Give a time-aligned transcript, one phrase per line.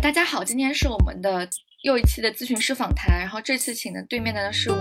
[0.00, 1.46] 大家好，今天是我们的
[1.82, 4.76] 又一期的咨询师访谈，然后这次请的对面的呢是我，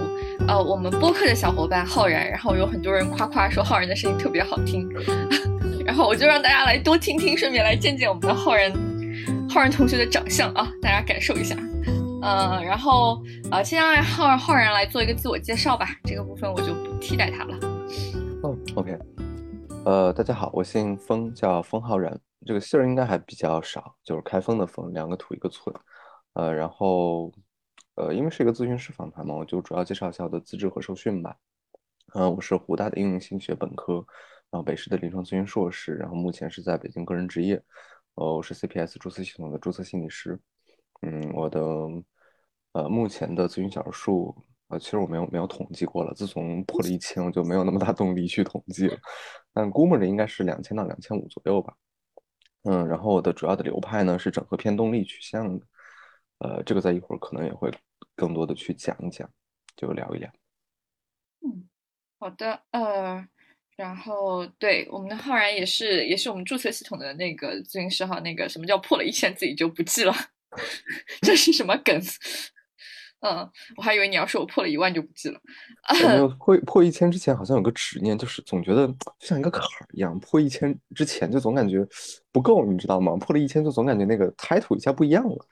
[0.48, 4.88] 呃，我们播客的小伙伴浩然，然后有很多人夸夸说浩然的声音特别好听，
[5.84, 8.72] 然后我就让大家来多听听，顺便来见见我们的浩然，
[9.50, 11.56] 浩然同学的长相啊，大家感受一下，
[12.22, 17.58] 呃，然后呃，先让浩浩然来做一个自我介绍吧，这个部分我就不替代他了。
[18.44, 18.96] 嗯，OK，
[19.84, 22.16] 呃，大家好，我姓封，叫封浩然。
[22.48, 25.76] 这个姓儿应该还比较少，就是开封的封，两个土一个寸，
[26.34, 27.32] 呃，然后，
[27.96, 31.36] 呃，因为是一个咨询师访谈嘛，我就主要介绍一下我的资质和受训吧。
[32.14, 33.96] 嗯，我是湖大的应用心理学本科，
[34.50, 37.62] 然后北师的临床咨询硕士，然后目前是在北京个人职业，
[38.16, 40.40] 呃，我是 CPS 注册系统的注册心理师。
[41.02, 41.62] 嗯，我的，
[42.72, 44.34] 呃，目前的咨询小数，
[44.70, 48.98] 呃，其实我没有没有统计过了，自从破了一千，我就没有那么大动力去统计了，
[49.54, 51.76] 但估摸着应该是两千到两千五左右吧。
[52.64, 55.66] 嗯，然后我的主要的流派呢是整合偏动力取向的，
[56.40, 57.72] 呃，这个在一会儿可能也会
[58.16, 59.30] 更多的去讲一讲，
[59.76, 60.30] 就聊一聊。
[61.42, 61.70] 嗯，
[62.20, 63.26] 好的，呃，
[63.78, 70.14] 然后对我们的浩然也是也是我们注册系统的那个咨询师哈，那个什么叫破了一千自己就不记了，
[71.22, 72.02] 这是什么梗？
[73.22, 75.40] 嗯，我还以为你要说我破了一万就不记了。
[76.04, 78.88] 没 有破破一千之前好像有个执念，就是总觉得
[79.20, 81.86] 就像一个坎儿一样，破一千之前就总感觉
[82.32, 83.18] 不够，你知道吗？
[83.18, 85.48] 破了一千就总感觉那个 title 一下不一样了，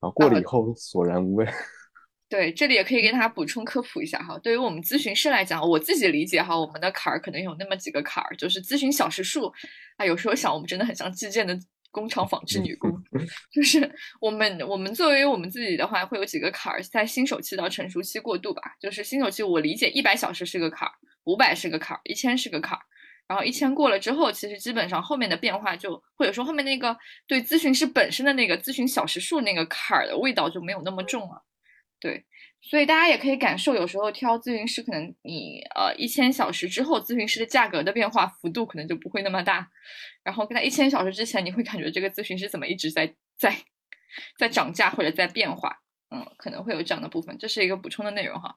[0.00, 1.46] 然后过了以后索然无味。
[2.28, 4.38] 对，这里也可以给大家补充科普一下哈。
[4.40, 9.46] 对于我们咨询师来讲，我自己理解哈，我们的坎儿可能有那么几个坎儿，就是咨询小时数
[9.96, 11.58] 啊，有时候想我们真的很像计件的。
[11.96, 12.92] 工厂纺织女工，
[13.50, 18.60] 就是我们我们作为我们自己的话，会有几个坎儿，在新手期到成熟期过渡吧。
[18.78, 20.92] 就是新手期，我理解一百小时是个坎儿，
[21.24, 22.82] 五百是个坎儿，一千是个坎儿。
[23.26, 26.94] 然后一千过了之后，其实基本上后面的变化就，或者说后面那个
[27.26, 31.42] 对咨询师本身的那个咨询小时数那个坎儿的味道就没有那么重了。
[31.98, 32.26] 对，
[32.68, 39.70] 所以大家也可以感受，有时候挑咨询师，可能你呃一千小时之后，咨询师的价格的变化幅度可能就不会那么大。
[40.24, 43.56] 然后跟他一千小时之前，你会感觉这个咨询师怎么一直在在
[44.36, 45.78] 在涨价或者在变化，
[46.10, 48.52] 嗯，可能会有这样的部分，这是一个补充的内容哈。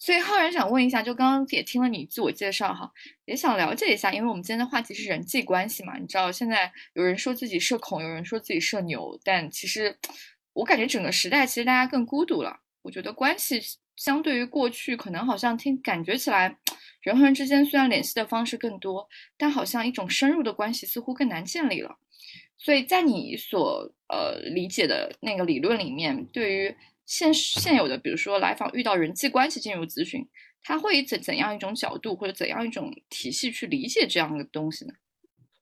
[0.00, 2.90] 所以浩然想问一下，就刚刚也听了你自我介绍哈，
[3.26, 9.96] 也想了解一下，因为我们今天的话题是人际关系嘛，你知道现在有人说自己社恐，有人说自己社牛，但其实
[10.52, 12.58] 我感觉整个时代其实大家更孤独了。
[12.82, 13.60] 我觉得关系
[13.96, 16.58] 相对于过去，可能好像听感觉起来。
[17.00, 21.96] 人和人之间虽然联系的方式更多，但好像一种深入的关系似乎更难建立了。
[22.56, 30.28] 所以在你所呃理解的那个理论里面，对于现现有的，比如说来访遇到人际关系进入咨询，
[30.62, 34.92] 他会以怎怎样一种角度或者怎样一种体系去理解这样的东西呢？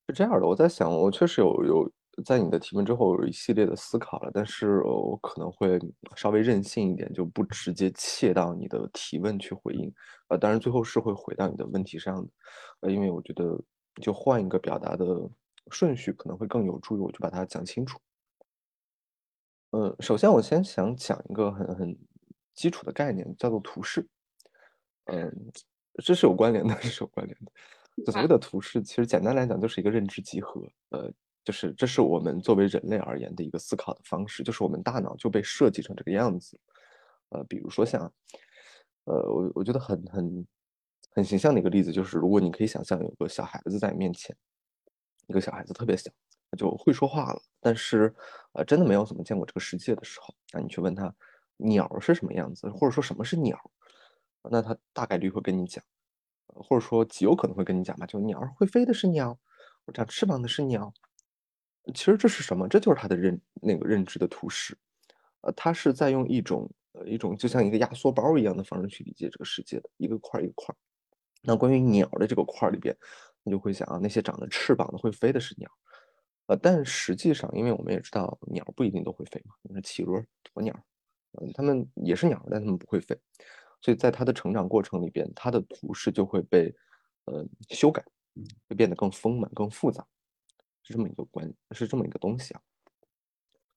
[0.09, 1.93] 是这样的，我在想，我确实有有。
[2.25, 5.79] 在你的提问之后，有一系列的思考了，但是我可能会
[6.17, 9.93] 稍微任性一点，就不直接切到你的提问去回应，
[10.29, 12.29] 呃，当然最后是会回到你的问题上的，
[12.81, 13.59] 呃，因为我觉得
[14.01, 15.05] 就换一个表达的
[15.71, 17.99] 顺序可能会更有助于我去把它讲清楚。
[19.73, 21.99] 嗯，首先我先想讲一个很很
[22.55, 24.07] 基础的概念，叫做图示。
[25.07, 25.33] 嗯，
[26.05, 28.13] 这是有关联的，这 是有关联的。
[28.13, 30.61] 所谓的图示，其实简单来讲就是一个认知集合，
[30.91, 31.13] 呃。
[31.45, 36.59] 就是这是我们作为人类而言的一个思考的方式，就是我们大脑就被设计成这个样子。
[37.31, 38.03] 呃，比如说像，
[39.05, 40.47] 呃，我我觉得很很
[41.13, 44.37] 很形象的一个例子就是，如果你可以想象有个小孩子在你面前，
[45.29, 46.11] 一个小孩子特别小，
[46.51, 48.15] 他就会说话了，但是
[48.53, 51.15] 呃，真的没有怎么见过这个世界的时候，那你去问他
[51.57, 53.59] 鸟是什么样子，或者说什么是鸟，
[54.51, 55.83] 那他大概率会跟你讲，
[56.49, 59.39] 或者说极有可能会跟你讲吧，就鸟会飞的是鸟，
[59.95, 60.93] 长翅膀的是鸟。
[61.95, 62.69] 其实这是什么？
[62.69, 64.77] 这就是他的认那个认知的图示，
[65.41, 70.75] 呃，他是在用一种呃一种就像一个压缩包一样的方式去理解这个世界的一个块一个块。
[71.43, 72.95] 那关于鸟的这个块里边，
[73.43, 75.71] 你就会想啊，那些长着翅膀的会飞的是鸟，
[76.47, 80.23] 呃，但实际上，因为我们也知道鸟不一定都会飞嘛，你说企鹅、
[80.55, 80.79] 鸵鸟，
[81.41, 83.19] 嗯，它们也是鸟，但它们不会飞，
[83.81, 86.75] 所以在它的成长过程里边，它的图示就会被
[87.25, 88.05] 呃修改，
[88.69, 90.07] 会变得更丰满、更复杂。
[90.91, 92.61] 是这么一个关，是这么一个东西啊。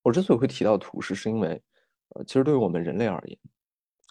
[0.02, 1.62] 我之所以会提到图示，是因为，
[2.10, 3.38] 呃，其实对于我们人类而言，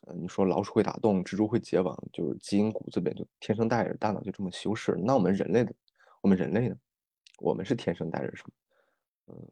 [0.07, 4.97] 呃，你说老鼠会打洞，蜘蛛会结网，就是基因骨子里就天生带着，大脑就这么修饰。
[5.05, 5.75] 那我们人类的，
[6.21, 6.77] 我们人类呢，
[7.39, 9.35] 我们是天生带着什么？
[9.35, 9.49] 呃，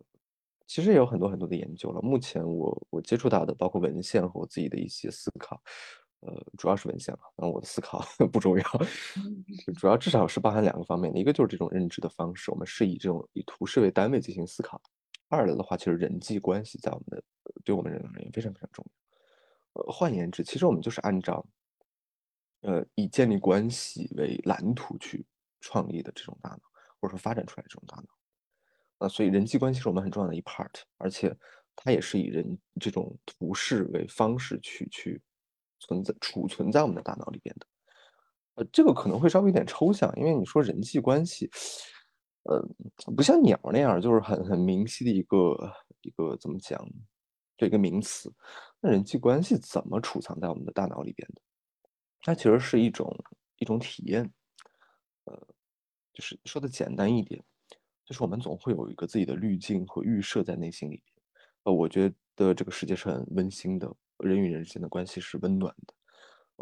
[0.66, 2.00] 其实也有很多很多的研究了。
[2.00, 5.60] 目前我我接触到的，包括文献和我自己的一些思考。
[6.20, 8.64] 呃，主要是文献嘛，那我的思考 不重要，
[9.78, 14.80] 主要至少是包含两个方面的，一个就是这种认知的方式，我们是以这种以图示为单位进行思考，
[15.28, 17.24] 二来的话，其实人际关系在我们的
[17.64, 19.82] 对我们人而言非常非常重要。
[19.82, 21.46] 呃，换言之，其实我们就是按照
[22.60, 25.24] 呃以建立关系为蓝图去
[25.60, 26.60] 创立的这种大脑，
[27.00, 28.04] 或者说发展出来这种大脑。
[28.98, 31.34] 呃，所以人际关系是我们很重要的一 part，而且
[31.74, 35.22] 它也是以人这种图示为方式去去
[35.80, 37.66] 存在储存在我们的大脑里边的。
[38.54, 41.50] 呃，这个可能会稍微有点抽象，因为你说人际关系，
[42.44, 42.62] 呃，
[43.16, 45.72] 不像鸟那样，就是很很明晰的一个
[46.02, 46.80] 一个怎么讲，
[47.56, 48.32] 这一个名词。
[48.80, 51.42] 那人际关系怎么储藏在我们的大脑里边的？
[52.22, 53.14] 它其实是一种
[53.58, 54.30] 一种体验，
[55.24, 55.34] 呃，
[56.12, 57.42] 就是说的简单一点，
[58.04, 61.14] 就是我们总会有一个自己的滤镜和预设在内心里边。
[61.64, 63.90] 呃，我觉得这个世界是很温馨的，
[64.22, 65.94] 人与人之间的关系是温暖的。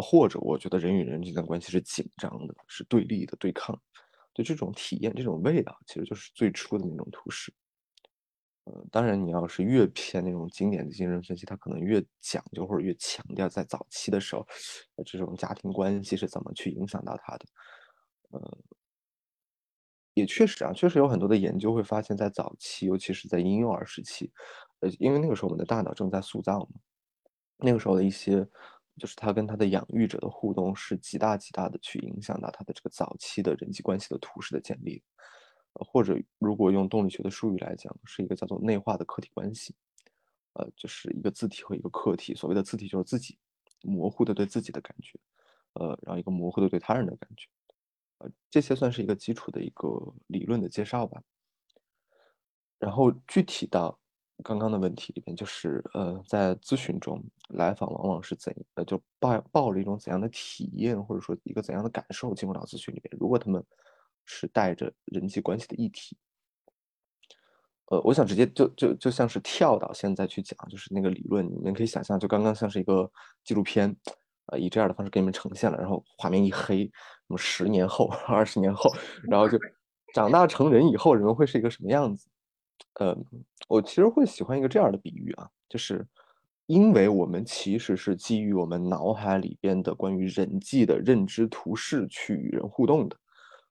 [0.00, 3.76] 或者我觉得人与人之间的关系是紧张的，是对立的、对抗。
[4.32, 7.52] 对这种体验、这种味道，其实就是最初的那种图式。
[8.62, 14.46] 呃，当然，你要是越偏那种经典的精神分析，它可能越讲究或者越强调在早期的时候，
[15.04, 17.46] 这种家庭关系是怎么去影响到他的。
[18.30, 18.58] 呃，
[20.14, 24.30] 也确实啊，确实有很多的研究会发现，在早期，尤其是在婴幼儿时期，
[24.78, 26.78] 呃，因为那个时候我们的大脑正在塑造嘛，
[27.58, 28.46] 那个时候的一些。
[29.00, 35.00] 就是他跟他的养育者的互动是极大极大的去影响到他的这个早期的人际关系的图式的建立，
[35.74, 39.72] 呃，或者如果用动力学的术语来讲，是一个叫做内化的客体关系，
[40.54, 42.34] 呃，就是一个自体和一个客体。
[42.34, 43.38] 所谓的自体就是自己
[43.82, 45.16] 模糊的对自己的感觉，
[45.74, 47.48] 呃，然后一个模糊的对他人的感觉，
[48.18, 51.22] 呃，这些算是一个基础的一个理论的介绍吧。
[52.80, 53.96] 然后具体到。
[54.44, 63.16] 刚刚的问题里边，就是呃，在咨询中来访往往是怎呃，就抱抱着一种怎样的体验，或者说一个怎样的感受进入到咨询里面。
[63.18, 63.62] 如果他们
[64.24, 66.16] 是带着人际关系的议题，
[67.86, 73.10] 呃，我想直接就就就像是跳到现在去讲，就是那个理论，你们可以想象，就刚刚像是一个
[73.42, 73.96] 纪录片，
[74.46, 76.92] 呃，以这样的方式给你们呈现了，然后画面一黑，什
[77.26, 78.88] 么十年后、 二十年后，
[79.24, 79.58] 然后就
[80.14, 82.28] 长大成人以后，人们会是一个什么样子？
[82.94, 83.16] 呃，
[83.68, 86.06] 我其实会喜欢一个这样的比喻啊，就是
[86.66, 93.16] 因为我们其实是基于我们脑海里边的关于人际的认知图式去与人互动的，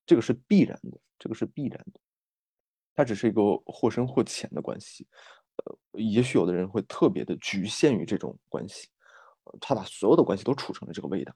[0.05, 1.99] 这个是必然的，这个是必然的，
[2.95, 5.05] 它只是一个或深或浅的关系。
[5.57, 8.87] 呃，也许有的人会特别的局限于这种关系，
[9.59, 11.33] 他把所有的关系都处成了这个味道。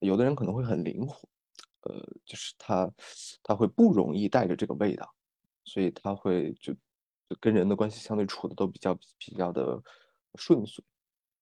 [0.00, 1.28] 有的人可能会很灵活，
[1.82, 1.94] 呃，
[2.24, 2.90] 就是他
[3.42, 5.14] 他会不容易带着这个味道，
[5.64, 6.74] 所以他会就。
[7.40, 9.82] 跟人的关系相对处的都比较比较的
[10.34, 10.84] 顺遂，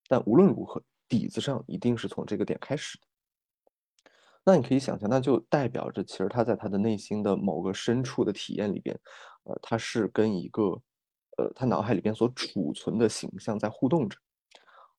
[0.09, 3.07] 但无论如何，底子上一定是从这个点开始的。
[4.45, 8.99] 那你可以想象，那就代表着其实他在他的内心的某个深处的体验里边，
[9.45, 10.81] 呃，他是跟一个
[11.37, 14.17] 呃他脑海里边所储存的形象在互动着，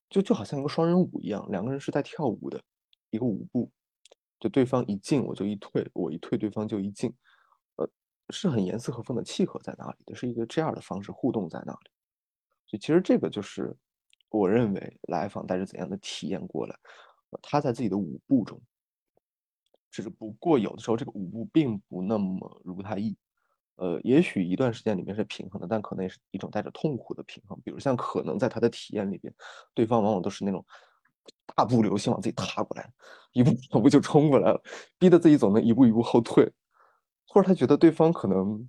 [0.08, 2.62] 就就好像一个双人舞一样，两个人是在跳舞的
[3.10, 3.70] 一个舞步，
[4.38, 7.12] 就对方一进我就一退，我一退对方就一进。
[8.32, 11.90] 是很严丝合缝的契合在那里的，是一个这样的方式互动在那里，
[12.66, 13.76] 所以其实这个就是
[14.30, 16.74] 我认为来访带着怎样的体验过来，
[17.42, 18.60] 他在自己的舞步中，
[19.90, 23.16] 只不过有的时候这个舞步并不那么如他意，
[23.76, 29.32] 呃，也许一段时间里面是平衡的，但可能也是一种带着痛苦的平衡，比如像可能在他的体验里边，
[29.74, 30.64] 对方往往都是那种
[31.54, 32.90] 大步流星往自己踏过来，
[33.32, 34.62] 一步 两步就冲过来了，
[34.98, 36.50] 逼得自己总能一步一步后退。
[37.26, 38.68] 或者他觉得对方可能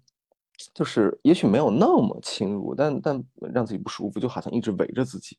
[0.74, 5.38] 就是也许没有那么侵入，但但让自己不舒服，就好像一直围着自己，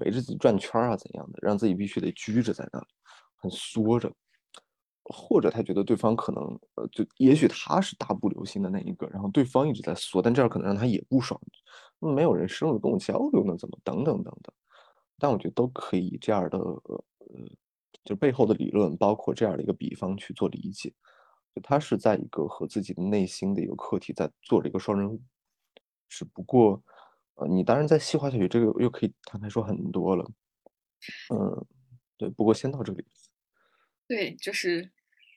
[0.00, 2.86] 围着自己转圈啊怎样的，让自己必须得拘着在那里，
[3.36, 4.12] 很缩着。
[5.08, 6.42] 或者他觉得对方可能
[6.74, 11.40] 呃，就也许他是大步流星的那一个，然后对方一直在缩，但这样可能让他也不爽。
[12.00, 14.52] 没有人深入跟我交流呢，怎么等等等等。
[15.18, 17.04] 但我觉得都可以这样的呃，
[18.04, 20.92] 就背后的理论，包括这样的一个比方去做理解。
[21.62, 25.20] 他是在一个和自己的内心的一个课题在做着一个双人舞，
[26.08, 26.82] 只不过，
[27.34, 30.24] 呃，你当然在细化下去，这个又可以摊开说很多了，
[31.32, 31.66] 嗯，
[32.16, 33.04] 对，不过先到这里。
[34.06, 34.90] 对，就是，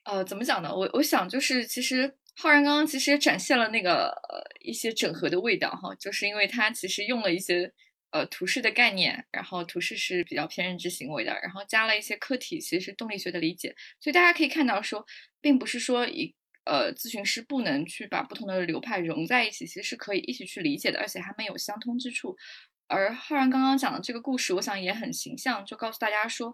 [0.04, 0.74] 呃，怎么讲呢？
[0.74, 7.72] 我我想就是，其实浩然刚刚其实也展现了那个呃一些整合的味道哈，就是因为他其实用了一些。
[8.12, 15.06] 呃，图式的概念，然后图式是比较偏认知行为的，然后加了一些客体，其实是动力学的理解，所以大家可以看到说，
[15.40, 22.36] 并不是说一呃咨询师不能去把不同的流派融在一起，其实是可以一起去理解的，而且他们有相通之处。
[22.88, 26.52] 而浩然刚刚讲的这个故事，我想也很形象，就告诉大家说，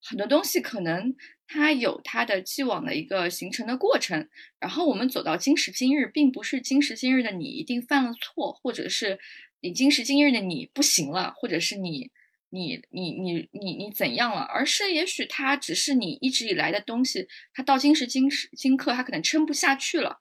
[0.00, 1.12] 很多东西可能
[1.48, 4.28] 它有它的既往的一个形成的过程，
[4.60, 9.18] 然后我们走到今时今日，并不是今时今日的你一定犯了错，或者是
[9.62, 12.10] 你今时今日的你不行了，或者是你
[12.50, 20.18] 你你你你你怎样了，而是也许它只是你一直以来的东西，它到今时今时今刻，它可能撑不下去了，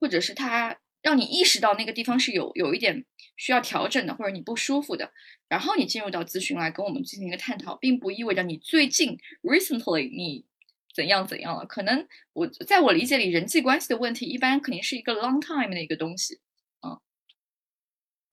[0.00, 0.78] 或者是它。
[1.00, 3.04] 让你意识到那个地方是有有一点
[3.36, 5.12] 需要调整的，或者你不舒服的，
[5.48, 10.44] 然后你进入到咨询来跟我们进行一个探讨，并不意味着你最近 recently 你
[10.92, 11.64] 怎样怎样了。
[11.64, 16.40] 可能我在我理解里，人际关系的问题一般肯定是一个 long time 的一个东西。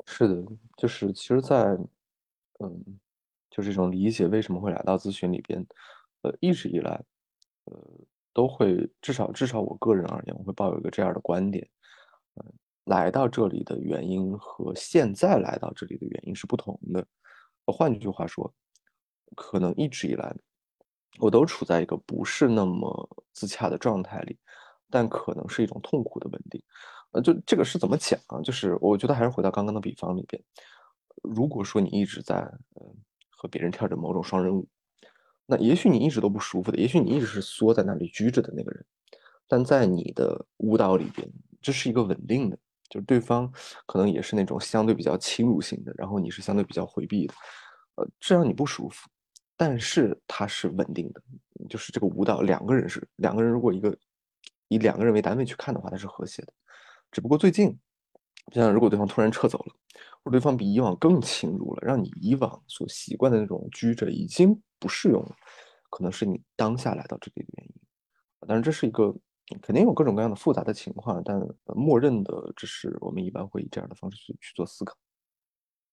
[0.07, 0.43] 是的，
[0.77, 1.77] 就是其实，在
[2.59, 3.00] 嗯，
[3.50, 5.65] 就这种理解为什么会来到咨询里边，
[6.21, 7.03] 呃，一直以来，
[7.65, 7.77] 呃，
[8.33, 11.67] 都会至少至少我个人而言，我会抱有一个这样的观点。
[12.35, 12.53] 嗯，
[12.85, 17.05] 来到这里的原因和现在来到这里的原因是不同的。
[17.65, 18.53] 换句话说，
[19.35, 20.33] 可能一直以来
[21.19, 24.38] 我都处在一个不是那么自洽的状态里，
[24.89, 26.62] 但可能是一种痛苦的稳定。
[27.15, 28.41] 呃，就这个是怎么讲啊？
[28.41, 30.41] 就是我觉得还是回到刚刚的比方里边，
[31.24, 32.93] 如果说你一直在呃
[33.29, 34.67] 和别人跳着某种双人舞，
[35.45, 38.86] 那也许你一直都不舒服的，也许你一直是缩在那里拘着的那个人，
[39.48, 41.27] 但在你的舞蹈里边。
[41.62, 42.55] 这是一个稳定的，
[42.89, 43.51] 就是对方
[43.88, 47.34] 可能也是那种相对比较侵入性的，然后你是相对比较回避的，
[47.95, 49.10] 呃，这让你不舒服，
[49.57, 51.19] 但是它是稳定的，
[51.67, 53.98] 就是这个舞蹈两个人是两个人，如果一个
[54.67, 56.53] 以两个人为单位去看的话，它是和谐的，
[57.15, 57.79] 只不过最近，
[58.51, 59.74] 像如果对方突然撤走了，
[60.22, 65.34] 或者对方比以往更侵入了，让你以往所习惯的那种拘着已经不适用了，
[65.89, 67.74] 可能是你当下来到这里的原因，
[68.45, 69.15] 但是这是一个。
[69.62, 71.39] 肯定有各种各样的复杂的情况，但
[71.75, 74.98] 默认的只是我们一般会以这样的方式去去做思考。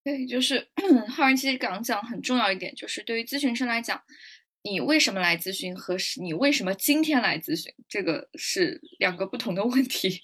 [0.02, 0.66] 对，就是
[1.14, 4.02] 浩然其实刚刚讲很重要一点，就是对于咨询师来讲，
[4.62, 10.22] 你为什么来咨询和你为什么今天来咨询，这个是两个不同的问题。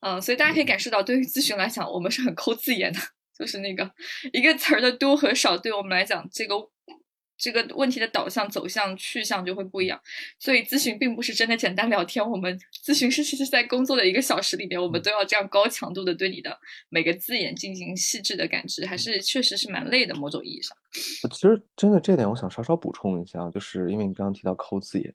[0.00, 2.98] 嗯，所以大家可以感受到，对于咨询来讲，我们是很抠字眼的，
[3.38, 3.90] 就是那个
[4.32, 6.70] 一个词儿的多和少，对我们来讲，这个。
[7.38, 10.00] 这个问题的导向、走向、去向就会不一样，
[10.38, 12.24] 所以咨询并不是真的简单聊天。
[12.24, 16.56] 我们咨询师其实，在工作的一个小时里面，我们都要这样高强度的对你的
[16.88, 20.14] 每个字眼进行细致的感知，还是确实是蛮累的。
[20.14, 20.76] 某种意义上，
[21.32, 25.12] 其实真的这点，我想稍稍补充一下，就是因为你刚刚提到抠字眼，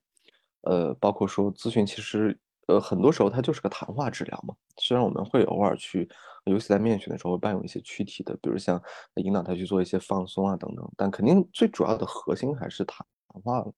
[0.63, 4.55] 呃，包括说咨询，其实呃很多时候它就是个谈话治疗嘛。
[4.77, 6.09] 虽然我们会偶尔去。
[6.47, 8.81] 尤其在面询的时候，会伴有一些躯体的，比如像
[9.15, 13.05] 引导他去做一些放松啊等等，但肯定最主要的核心还是谈
[13.43, 13.73] 话了。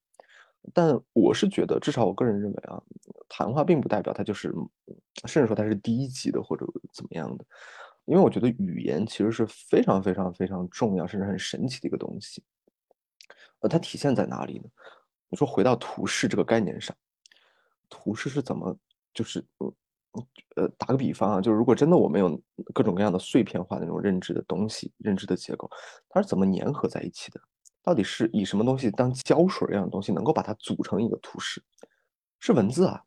[0.71, 2.79] 但我是觉得，至少我个人认为啊，
[3.27, 4.53] 谈话并不代表它就是，
[5.25, 7.45] 甚至说它是低级的或者怎么样的。
[8.05, 12.43] 因为我觉得语言其实是非常非常非常重要，甚至很神奇的一个东西。
[13.61, 14.65] 呃，它体现在哪里呢？
[15.29, 16.95] 你说回到图示这个概念上，
[17.89, 18.77] 图示是怎么
[19.13, 19.73] 就是嗯。
[20.55, 22.41] 呃，打个比方啊，就是如果真的我们有
[22.73, 25.69] 各种各样的碎片化的那种认知的东西、认知的结构，
[26.09, 27.39] 它是怎么粘合在一起的？
[27.83, 31.63] 到底是以什么东西当胶水一样的东西，能够把它组成一个图示？
[32.39, 32.99] 是文字啊，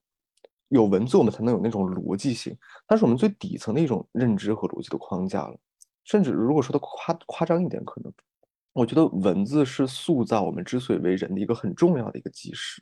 [0.68, 5.58] 有文字我们才能有那种逻辑性，它是我们最底层的一种认知和逻辑的框架了。
[6.04, 8.12] 甚至如果说的夸夸张一点，可能
[8.72, 12.80] 我觉得文字是塑造我们之所以为人的一个很重要的一个基石。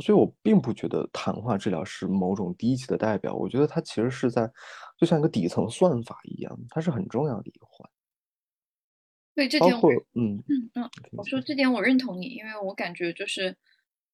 [0.00, 3.34] 所以，我并不觉得谈话治疗是某种低级的代表。
[3.34, 4.48] 我觉得它其实是在，
[4.98, 7.88] 就像一个底层算法一样，它是很重要的一个环。
[9.36, 13.56] 对，这点我嗯嗯嗯，我说这点我认同你，因为我感觉就是，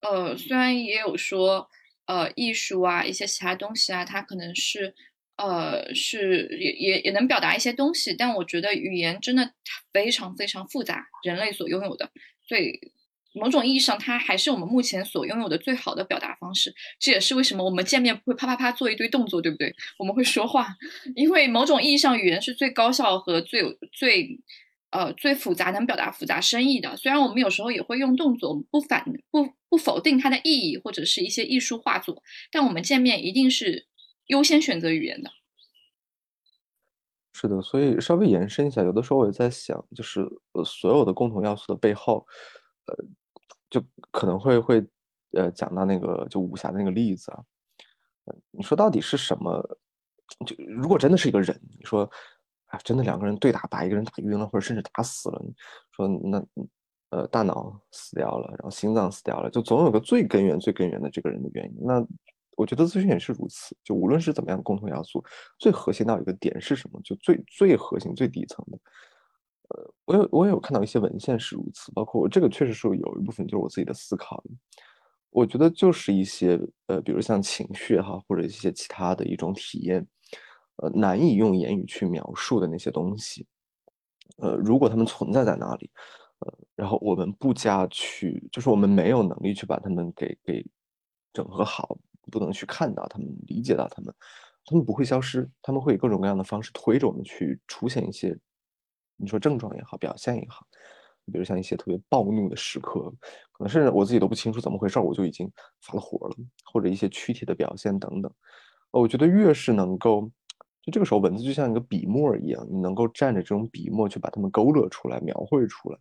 [0.00, 1.68] 呃，虽然也有说，
[2.06, 4.94] 呃，艺术啊，一些其他东西啊，它可能是，
[5.36, 9.52] 呃，是也也也能表达一些东西，但我觉得语言真的
[9.92, 12.10] 非常非常复杂，人类所拥有的，
[12.46, 12.92] 所以。
[13.38, 16.74] 某种意义上，它还是我们目前所拥有的最好的表达方式。
[16.98, 19.74] 这也是为什么我们见面不会啪啪啪做一堆动作，对不对？
[19.98, 20.68] 我们会说话，
[21.14, 24.40] 因为某种意义上，语言是最高效和最有最
[24.90, 26.96] 呃最复杂，能表达复杂深意的。
[26.96, 33.86] 虽然我们有时候也会用动作，我们不反不不否定它的意义或者是一些艺术画作，但我们见面一定是
[34.26, 35.30] 优先选择语言的。
[37.34, 42.26] 是的，所以稍微延伸一下，有的时候我也在想，就是呃所有的共同要素的背后，
[42.86, 42.94] 呃。
[43.70, 44.86] 就可能会会，
[45.32, 47.42] 呃，讲到那个就武侠的那个例子啊，
[48.50, 49.62] 你说到底是什么？
[50.44, 52.10] 就如果真的是一个人，你说，
[52.66, 55.40] 啊，真的两个人对打，把一个人打晕了，或者甚至打死了，
[55.92, 56.44] 说那，
[57.10, 61.76] 呃，大脑死掉了，然后心脏死掉了，就总有个最根源、最根源的这个人的原因。
[61.80, 62.04] 那
[62.56, 65.24] 我觉得咨询也是如此，就无论是怎么样共同要素，
[65.58, 67.00] 最核心到一个点是什么？
[67.04, 68.78] 就最最核心、最底层的，
[69.68, 74.42] 呃，我有我有看到一些文献是如此，包括我这个确实是有一部分就是我自己的思考。
[75.30, 80.06] 我觉得就是一些呃，比如像情绪哈，或者一些其他的一种体验，
[80.76, 83.46] 呃，难以用言语去描述的那些东西，
[84.38, 85.90] 呃，如果他们存在在那里，
[86.38, 90.64] 呃，然后我们不加去，就是我们没有能力去把他们给给
[91.34, 91.98] 整合好，
[92.30, 94.14] 不能去看到他们，理解到他们，
[94.64, 98.38] 他们不会消失，他们会以各种各样的方式推着我们去出现一些。
[99.16, 100.66] 你说症状也好，表现也好，
[101.32, 103.12] 比如像一些特别暴怒的时刻，
[103.52, 106.36] 可能甚至我自己都不清楚怎么回事，我就已经发了火了，
[106.72, 108.30] 或者一些躯体的表现等等。
[108.92, 110.30] 我觉得越是能够，
[110.82, 115.98] 就这个时候文字就像一个笔墨一样，你能够蘸着这种笔墨去把它们勾勒出来、描绘出来，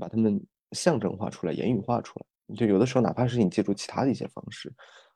[0.00, 0.40] 把它们
[0.72, 2.26] 象征化出来、言语化出来。
[2.56, 4.72] 就有的时候，哪怕是你借助其他的一些方式，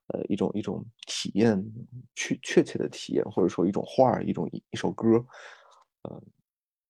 [0.08, 1.64] 呃，一种一种体验，
[2.14, 5.24] 确确切的体验，或者说一种画、一种一首歌，
[6.02, 6.22] 呃。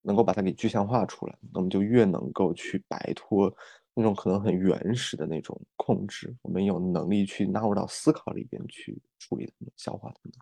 [0.03, 3.55] 能够把它给具象化出来，我们就越能够去摆脱
[3.95, 6.35] 那种可能很原始的那种控制。
[6.43, 10.33] 我们有能力去纳入到思考里边去处理它们、消化它们。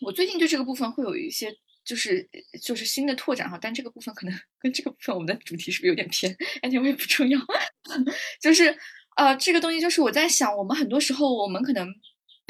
[0.00, 2.28] 我最近对这个部分会有一些，就是
[2.62, 7.40] 就是新的拓展哈，但这个部分可能跟这个部分我们的主题是不是有点偏？Anyway 不重要，
[8.42, 8.76] 就是
[9.16, 11.88] 呃，这个东西就是我在想，我们很多时候我们可能。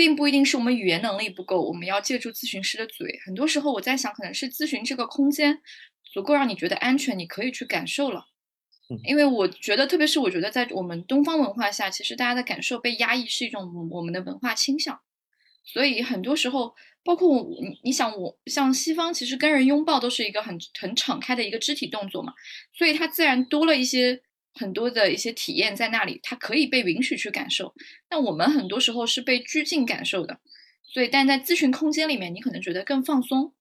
[0.03, 3.21] 并不一定是我们语言能力不够，我们要借助咨询师的嘴。
[3.25, 5.61] 很多时候，我在想，可能是咨询这个空间
[6.13, 8.25] 足够让你觉得安全，你可以去感受了。
[9.05, 14.99] 因为我觉得，特别是我觉得，在我们东方文化下，其实大家的感受被压抑是一种我们的文化倾向。
[15.65, 22.33] 所以很多时候，包括我，你你想，我像西方，其实跟人拥抱都是一个很很敞开的一个肢体动作嘛，
[22.77, 24.21] 所以它自然多了一些。
[24.55, 27.75] 很多的一些体验在那里，它可以被允许去感受。
[28.11, 30.41] 那我们很多时候是被拘禁感受的，
[30.85, 33.55] 所以，但在咨询空间里面，你可能觉得更放松。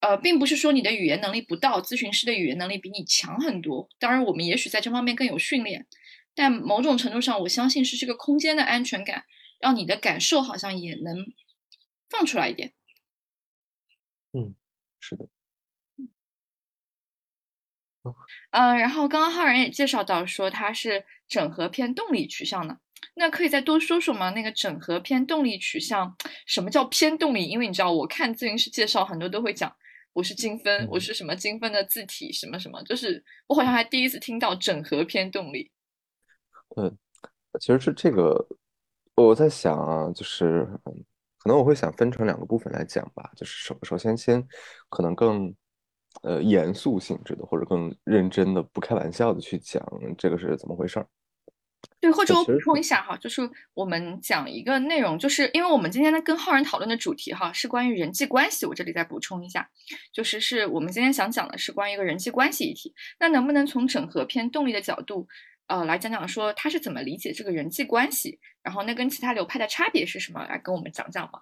[0.00, 3.88] 呃，并不是说你的语言能力不到，咨询师的语言能力比你强很多。
[3.98, 5.86] 当然，我们也许在这方面更有训练，
[6.34, 9.24] 但某种程度上，我相信是这个空间的安全感，
[9.60, 11.26] 让你的感受好像也能
[12.08, 12.72] 放出来一点。
[14.32, 14.54] 嗯，
[15.00, 15.28] 是的。
[18.50, 22.76] 嗯，然后刚刚浩然也介绍到说它是整合偏动力取向的，
[23.14, 24.30] 那可以再多说说吗？
[24.30, 27.46] 那个整合偏动力取向，什么叫偏动力？
[27.46, 29.72] 因为你知道，我看咨询师介绍很多都会讲
[30.12, 35.70] 我是精分，我是什么精分的字体什么什么，就是我好像还第一次听到整合偏动力。
[36.76, 36.96] 嗯，
[37.60, 38.46] 其实是这个，
[39.14, 40.66] 我在想啊，就是
[41.38, 44.46] 可能我会想分成两个部分来讲吧，就是首首先先
[44.88, 45.54] 可能更。
[46.22, 49.82] 呃，严肃性质的，或者更认真的、不开玩笑的去讲
[50.18, 51.06] 这个是怎么回事儿。
[51.98, 53.40] 对，或者我补充一下哈，就是
[53.72, 59.66] 我们讲一个内容，就是因为我们今天呢跟浩然讨论的主题哈是关于人际关系，我这里再补充一下，
[60.12, 62.94] 就是是我们今天想讲的是关于一个人际关系议题。
[63.18, 65.26] 那能不能从整合偏动力的角度，
[65.68, 71.40] 呃，来讲讲说他是怎么理解这个人际关系，然后那跟其他流派的差别是什么，来跟我们讲讲吗？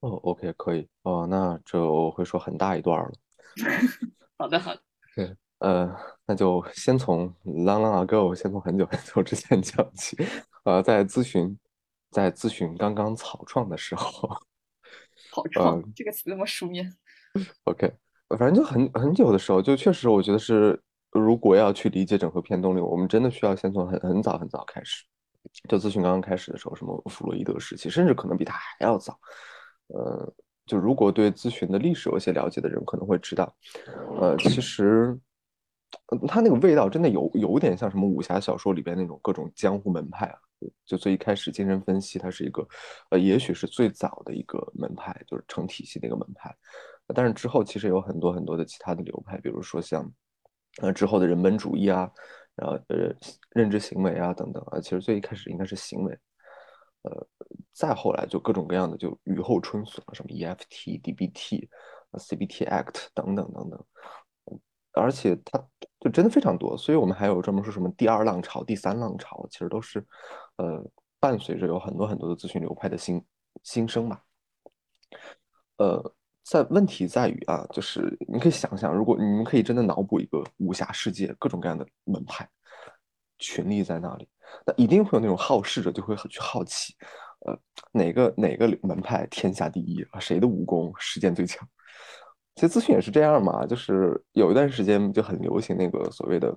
[0.00, 0.88] 哦，OK，可以。
[1.02, 3.12] 哦，那这我会说很大一段了。
[4.38, 4.80] 好的，好的。
[5.14, 5.94] 对，呃，
[6.26, 10.16] 那就先从 long long ago，先从很久很久之前讲起。
[10.64, 11.58] 呃，在咨询，
[12.10, 14.28] 在咨询刚刚草创的时候，
[15.32, 16.94] 草创这个词那么书面。
[17.64, 17.92] OK，
[18.28, 25.04] 反正就很很久的时候，就确实我觉得是，如果要去理解整合偏动力，我们真的需要先从很很早很早开始。
[25.68, 29.18] 就咨询刚刚开始的时候，什么弗洛伊德时期，甚至可能比他还要早。
[29.88, 30.32] 呃。
[30.70, 33.52] 就如果对咨询的历史有些了解的人，可能会知道，
[34.20, 35.18] 呃，其实，
[36.28, 40.38] 他那个味道真的有有点像什么武侠小说里边那种各种江湖门派啊。
[40.86, 42.64] 就最一开始精神分析，它是一个，
[43.10, 46.54] 呃，也许是最早的一个门派，就是成体系的一个门派。
[47.12, 50.08] 但是之后其实有很多很多的其他的流派，比如说像，
[50.82, 52.08] 呃，之后的人本主义啊，
[52.54, 53.12] 然后呃，
[53.54, 56.16] 认知行为啊等等啊，其实最一开始应该是行为。
[57.02, 57.26] 呃，
[57.72, 61.68] 再后来就各种各样的就雨后春笋，什么 EFT、DBT、
[62.12, 63.84] CBT Act 等等等等，
[64.92, 65.58] 而且它
[65.98, 70.04] 就真的非常多，所以我们还有专门说什么第二浪潮、第三浪潮，其实都是
[70.56, 70.84] 呃
[71.18, 73.24] 伴随着有很多很多的咨询流派的新
[73.62, 74.22] 新生吧。
[75.78, 82.46] 呃，在问题在于啊，就是你可以想想，如果你们可以真的脑补一个武侠世界，各种各样的门派
[83.40, 84.28] 群力在那里。
[84.66, 86.94] 那一定会有那种好事者，就会很去好奇，
[87.46, 87.56] 呃，
[87.92, 90.18] 哪个哪个门派天下第一啊？
[90.18, 91.66] 谁的武功实践最强？
[92.56, 96.52] 其实咨询也是这样嘛，就是有一段时间就很流行那个所谓的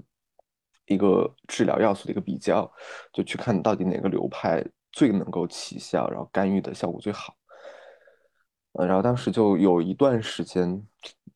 [0.87, 2.69] 一个治疗要素的一个比较，
[3.13, 7.35] 就去看到底哪个流派最能够起效，然后干预的效果最好。
[8.73, 10.83] 呃，然后当时就有一段时间，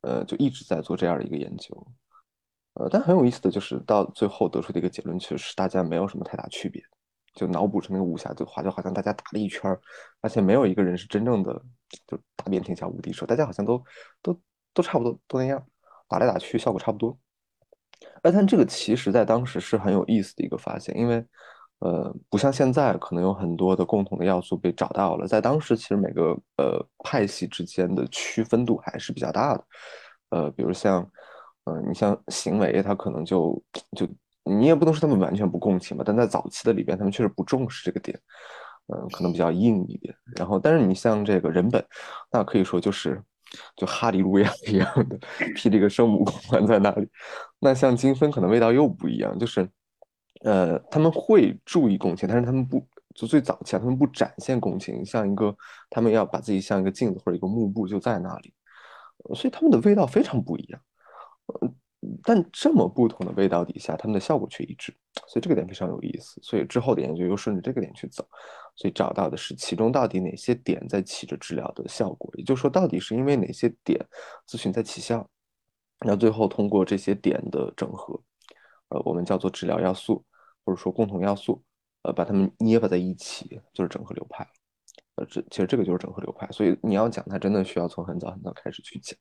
[0.01, 1.87] 呃，就一直在做这样的一个研究。
[2.79, 6.81] 呃，但很有意思的就是到最后得出的一个结论，其实是大家没有什么太大区别。
[7.33, 9.77] 就脑补成那个武侠的话，就好像大家打了一圈，
[10.21, 11.53] 而且没有一个人是真正的
[12.07, 13.83] 就打遍天下无敌手，大家好像都
[14.23, 14.41] 都
[14.73, 15.63] 都差不多，都那样，
[16.07, 17.15] 打来打去效果差不多。
[18.23, 21.23] 而但这个其实在当时是很有意思的一个发现，因为
[21.79, 29.63] 呃，不像现在可能有很多的共同的要素被找到了，在当时其实每个呃派系之间的区分度还是比较大的。
[30.29, 31.07] 呃，比如像，
[31.67, 33.61] 呃，你像行为，他可能就
[33.95, 34.07] 就。
[34.49, 38.17] 你也不能说他们完全不共情吧，但在早期的里边，他们确实不重视这个点，
[38.87, 40.15] 嗯，可能比较硬一点。
[40.37, 41.85] 然后，但是你像这个人本，
[42.31, 43.21] 那可以说就是
[43.75, 45.19] 就哈利路亚一样的
[45.53, 47.09] 披这个圣母光环在那里。
[47.59, 49.69] 那像金分可能味道又不一样，就是
[50.45, 52.81] 呃他们会注意共情，但是他们不
[53.15, 55.53] 就最早期啊，他们不展现共情，像一个
[55.89, 58.53] 他们要把自己像一个镜子或者一个幕布就在那里，
[59.35, 60.79] 所以他们的味道非常不一样，
[61.61, 61.75] 嗯。
[62.23, 64.93] 但这么不同的味道底下，它们的效果却一致，
[65.27, 66.39] 所以这个点非常有意思。
[66.43, 68.25] 所以之后的研究又顺着这个点去走，
[68.75, 73.99] 所以找到的是其中到底哪些点在起着治疗的效果，也就是说，到底是因为哪些点
[74.47, 75.27] 咨询在起效，
[76.05, 78.21] 那最后通过这些点的整合，
[78.89, 80.23] 呃，我们叫做治疗要素
[80.63, 81.61] 或者说共同要素，
[82.03, 84.47] 呃，把它们捏合在一起，就是整合流派。
[85.15, 86.47] 呃，这其实这个就是整合流派。
[86.51, 89.17] 所以你要讲它，真的需要从很早很早开始去讲。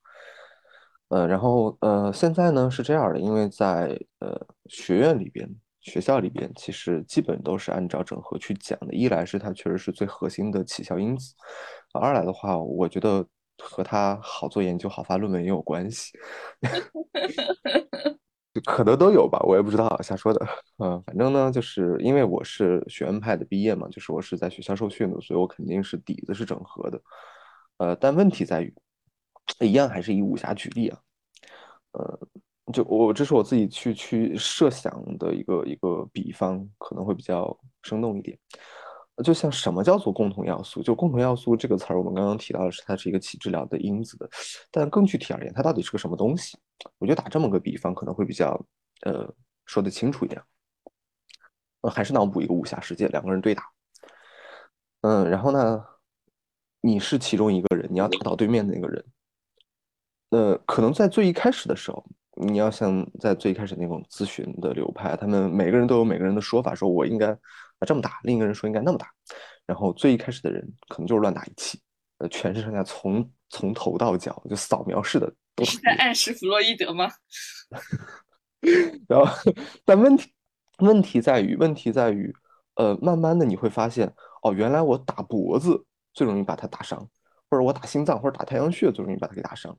[1.09, 4.37] 呃，然后呃，现在呢是这样的，因为在呃
[4.69, 5.49] 学院里边、
[5.81, 8.92] 学校里边，其实基本都是按照整合去讲的。
[8.92, 11.33] 一来是它确实是最核心的起效因子，
[11.95, 13.25] 二来的话，我觉得
[13.62, 16.11] 和它好做研究、好发论文也有关系，
[18.66, 20.45] 可能都有吧，我也不知道，瞎说的。
[20.79, 27.01] 嗯，反正呢，就是因为我是学院派的毕业嘛，就是我是在学校受训的，所以我肯定是底子是整合的。
[27.77, 28.75] 呃，但问题在于。
[29.61, 30.98] 一样还是以武侠举例啊，
[31.92, 32.18] 呃，
[32.72, 38.38] 就我这是我自己去去设想的一个一个比方，可能会比较生动一点。
[39.24, 40.82] 就像什么叫做共同要素？
[40.82, 44.28] 就共同要素这个词儿，我们刚刚提到的是它是一个起治疗的因子的，
[44.70, 46.59] 但更具体而言，它到底是个什么东西？
[46.98, 48.62] 我觉得打这么个比方可能会比较
[49.06, 49.26] 呃
[49.64, 50.42] 说得清楚一点。
[51.80, 53.62] 呃，还是脑补一个武侠世界，两个人对打，
[55.00, 55.82] 嗯，然后呢，
[56.82, 59.02] 你是其中一个人，你要打倒对面的那个人。
[60.37, 67.38] 呃，可能在最一开始的时候，你要像在最一开始那种咨询的流派，他们每个人都有每个人的说法，说我应该啊
[67.87, 69.11] 这么打，另一个人说应该那么打，
[69.64, 71.81] 然后最一开始的人可能就是乱打一气，
[72.18, 75.33] 呃，全身上下从从头到脚就扫描式的。
[75.57, 77.09] 你是在暗示弗洛伊德吗？
[79.09, 79.27] 然后，
[79.87, 80.31] 但问题
[80.81, 82.31] 问题在于，问题在于，
[82.75, 87.09] 呃，慢慢的你会发现，哦，原来我打脖子最容易把它打伤，
[87.49, 89.75] 或者我打心脏或者打太阳穴最容易把它给打伤。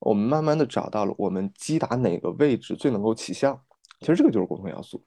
[0.00, 3.62] 我们慢慢的找到了我们击打哪个位置最能够起效，
[4.00, 5.02] 其实这个就是共同要素。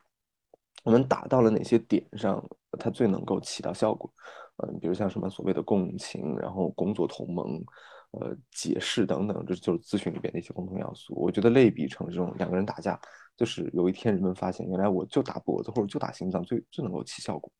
[0.84, 2.43] 我们打到了哪些点上，
[2.79, 4.12] 它最能够起到效果。
[4.58, 7.63] 嗯，比如像什么所谓的共情，然后工作同盟，
[8.12, 11.15] 呃，解释等等，这就是咨询里边的一些共同要素。
[11.15, 12.99] 我觉得类比成这种两个人打架，
[13.36, 17.51] 就是有一天人们发现，原来我就打脖子或者就打心脏最最能够起效果。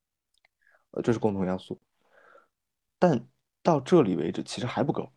[0.92, 1.80] 呃，这是共同要素。
[3.00, 3.28] 但
[3.64, 5.10] 到这里为止，其实还不够。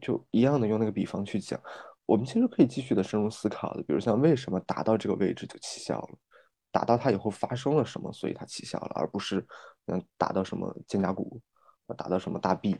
[0.00, 1.60] 就一样的用那个比方去讲，
[2.06, 6.18] 我们其实可以继续的深入思考的，比如像为什么打到这个位置就起效了，
[6.70, 9.46] 打到它以后发生了什么，所以它起效了，而不是
[9.86, 11.40] 嗯打到什么肩胛骨，
[11.96, 12.78] 打到什么大臂，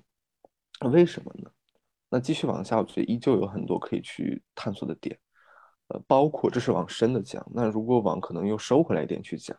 [0.92, 1.51] 为什么呢？
[2.09, 5.18] 那继续往下，我觉得依旧有很多可以去探索的点，
[5.88, 9.57] 呃，包括这是往深的讲，那如果往可能又收回来一点去讲。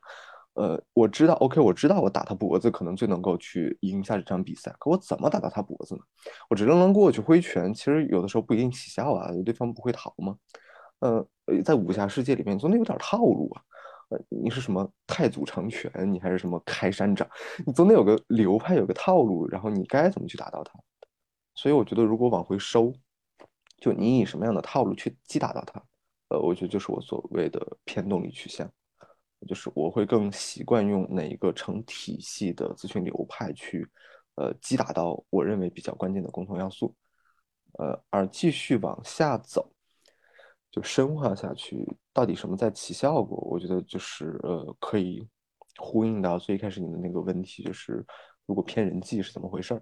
[0.53, 4.73] 呃，我知道，OK，我知道我打他脖子可能最能够去赢下这场比赛。
[4.79, 6.01] 可我怎么打到他脖子呢？
[6.49, 10.35] 我只能能过去挥拳，其实有的时候不一定起效啊，对方不会逃吗？
[10.99, 11.25] 呃，
[11.63, 13.61] 在武侠世界里面总得有点套路啊。
[14.09, 17.25] 呃，你是什么太祖长拳，你还是什么开山掌，
[17.65, 20.77] 你总得有个流派，有个套路，然后你该怎么去打到他？
[21.55, 22.93] 所以我觉得，如果往回收，
[23.77, 25.81] 就你以什么样的套路去击打到他，
[26.29, 28.69] 呃，我觉得就是我所谓的偏动力取向。
[29.47, 33.87] 就是我会更习惯用哪一个成体系的咨询流派去，
[34.35, 36.95] 呃，击打到我认为比较关键的共同要素，
[37.79, 39.71] 呃，而继续往下走，
[40.69, 43.37] 就深化下去，到底什么在起效果？
[43.49, 45.27] 我觉得就是呃，可以
[45.77, 48.05] 呼应到最开始你的那个问题，就是
[48.45, 49.81] 如果偏人际是怎么回事儿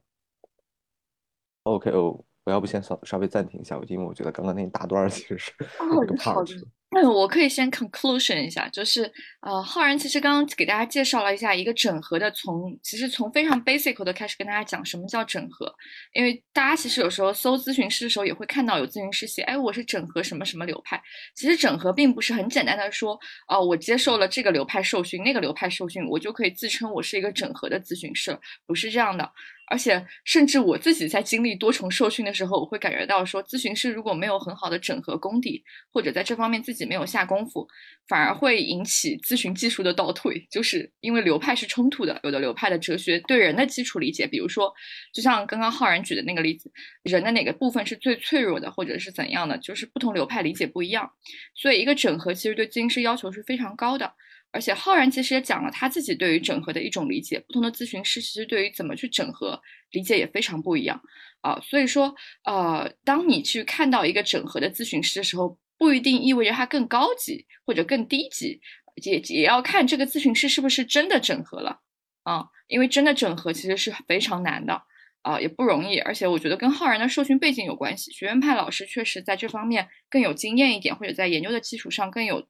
[1.64, 6.48] ？OK 哦，我要不先稍稍微暂停一下，因为我觉得刚刚那一大段其实是 一个 part。
[6.92, 9.04] 嗯，我可以先 conclusion 一下，就是
[9.42, 15.72] 呃，浩然其实刚刚给大家介绍了一下一个整合的，从其实从非常 basic 的开始跟大家讲什么叫整合，
[16.14, 21.00] 因为大家其实有时候搜咨询师的时候也会看到有咨询师写，哎，我是整合什么什么流派，
[21.36, 29.32] 其实整合并不是很简单的说，哦，我接受了这个流派受训，那个流派受训，我就可以自称我是一个整合的咨询师，不是这样的。
[29.70, 37.68] 而且，甚至我自己在经历多重受训的时候，我会感觉到说，咨询师如果没有很好的整合功底，或者在这方面自己没有下功夫，
[38.08, 40.48] 反而会引起咨询技术的倒退。
[40.50, 44.74] 就是因为流派是冲突的，有的流派的哲学对人的基础理解，比如说，
[45.14, 46.72] 就像刚刚浩然举的那个例子，
[47.04, 51.12] 人的哪个部分是最脆弱的，或者是怎样的，就是不同流派理解不一样。
[51.54, 54.12] 所以，一个整合其实对咨询师要求是非常高的。
[54.52, 61.00] 而且浩然其实也讲了他自己对于整合的一种理解，不同的咨询师其实对于怎么去整合理解也非常不一样
[61.42, 61.60] 啊。
[61.62, 68.60] 所以说，呃，当你去看到一个整合的咨询师的时候，不一定意味着他更高级或者更低级，
[68.96, 71.80] 也也要看这个咨询师是不是真的整合了
[72.24, 72.44] 啊。
[72.68, 74.82] 因为真的整合其实是非常难的
[75.22, 76.00] 啊，也不容易。
[76.00, 82.48] 而且我觉得跟浩然的受训背景有关系，学院派老师确实在这方面更有经验一点，或者在研究的基础上更有。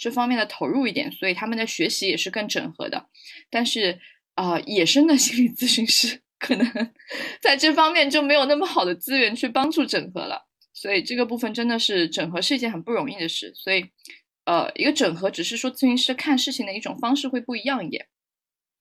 [0.00, 3.06] 这方面的投入一点，所以他们的学习也是更整合的。
[3.50, 4.00] 但是，
[4.34, 6.66] 啊，野生的心理咨询师可能
[7.42, 10.48] 在这方面就没有那么好的资源去帮助整合了。
[10.72, 13.52] 所以这个部分真的是整合是一件很不容易的事。
[13.54, 13.84] 所以，
[14.46, 18.06] 呃，一个整合只是说咨询师看事情的一种方式会不一样一点，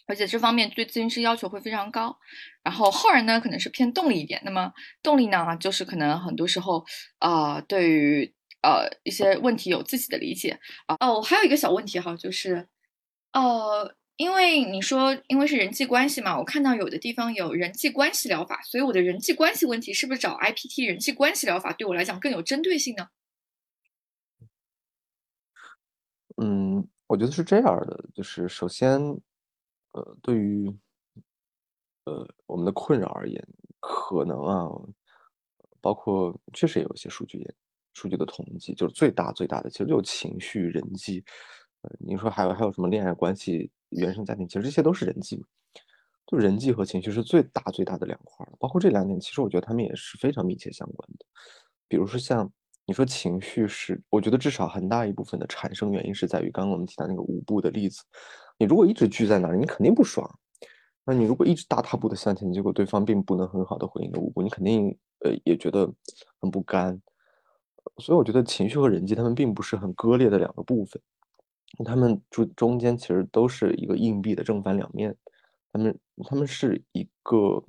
[0.08, 2.18] 而且这方面对咨询师要求会非常高。
[2.64, 4.42] 然后后人呢，可能是偏动力一点。
[4.46, 4.72] 那么
[5.04, 6.86] 动力呢，就是可能很多时候，
[7.18, 8.34] 啊，对于。
[8.62, 10.96] 呃，一些问题有自己的理解啊。
[11.00, 12.68] 哦，还有一个小问题哈，就是，
[13.34, 23.08] 呃，因为你说因为是人际关系嘛，我看到有的地方有人际关系疗法，所以我的人际关系问题是不是找 IPT 人际关系疗法对我来讲更有针对性呢？
[26.38, 29.00] 嗯，我觉得是这样的，就是首先，
[29.92, 30.74] 呃，对于
[32.06, 33.46] 呃我们的困扰而言，
[33.80, 34.70] 可能啊，
[35.82, 37.56] 包括确实也有一些数据也。
[37.94, 41.24] 数据的统计就是最大最大的，其实就情绪、人际。
[41.82, 45.44] 呃，你说还有还有什么恋爱关系、原生家庭，其实这些都是人际。
[46.28, 51.26] 就人际和情绪是最大最大的两块包括这两点，其实我觉得他们也是非常密切相关的。
[51.88, 52.52] 比如说像
[52.86, 58.04] 你说情绪是，我觉得至少很大一部分的产生原因是在于刚刚我们提到那个舞步的例子。
[58.60, 60.30] 你如果一直聚在那儿，你肯定不爽。
[61.06, 65.92] 那你如果一直大踏步的向前，结果对方并不能很好的回应的舞步，你肯定呃也觉得
[66.40, 67.02] 很不甘。
[68.00, 71.02] 所以我觉得情绪和人际，他们并不是很割裂的两个部分，
[71.86, 75.16] 他们中中间其实都是一个硬币的正反两面，
[75.72, 77.64] 他们他们是一个，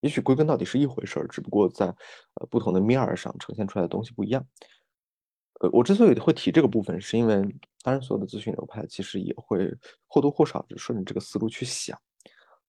[0.00, 4.44] 也许归根到底是一回事儿，只不过在呃不同的面儿上呈现出来的东西不一样。
[5.60, 7.34] 呃，我之所以会提这个部分，是因为
[7.82, 9.72] 当然所有的咨询流派其实也会
[10.06, 11.96] 或多或少就顺着这个思路去想，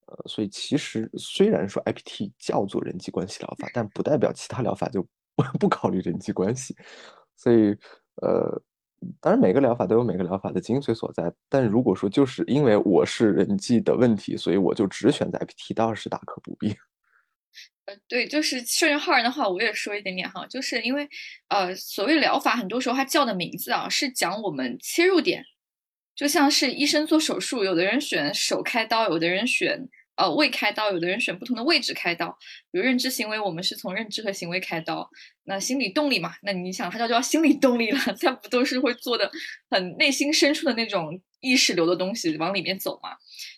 [0.07, 5.05] 呃，所以其实虽然说 IPT 叫做人际关系疗法，但不代表其他疗法就。
[5.53, 6.75] 我不考虑人际关系，
[7.35, 7.75] 所以
[8.21, 8.61] 呃，
[9.19, 11.31] 当然每个疗法都有每个疗法的精髓所在。
[11.49, 16.75] 但如果说就是因为我是人际的问题，所以我就只选择 IPT，倒是大可不必。
[17.85, 21.07] 呃，对，就是顺着浩然的话，我也说一点点哈，就是因为
[21.49, 25.43] 呃，所谓疗法，很多时候它叫的名字啊，是讲我们切入点，
[26.15, 29.87] 就像是医生做手术，有的人选手开刀，有的人选。
[30.15, 32.37] 呃，未开刀，有的人选不同的位置开刀，
[32.71, 35.09] 比如认知行为，我们是从认知和行为开刀。
[35.43, 39.29] 那心理动力嘛，那你想，它就叫心理动力了，它不都是会做的
[39.69, 43.09] 很内心深处的那种意识流的东西往里面走嘛？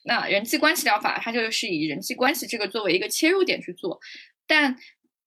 [0.04, 4.00] 那人际关系疗法，它就是以人际关系这个作为一个切入点去做，
[4.48, 4.76] 但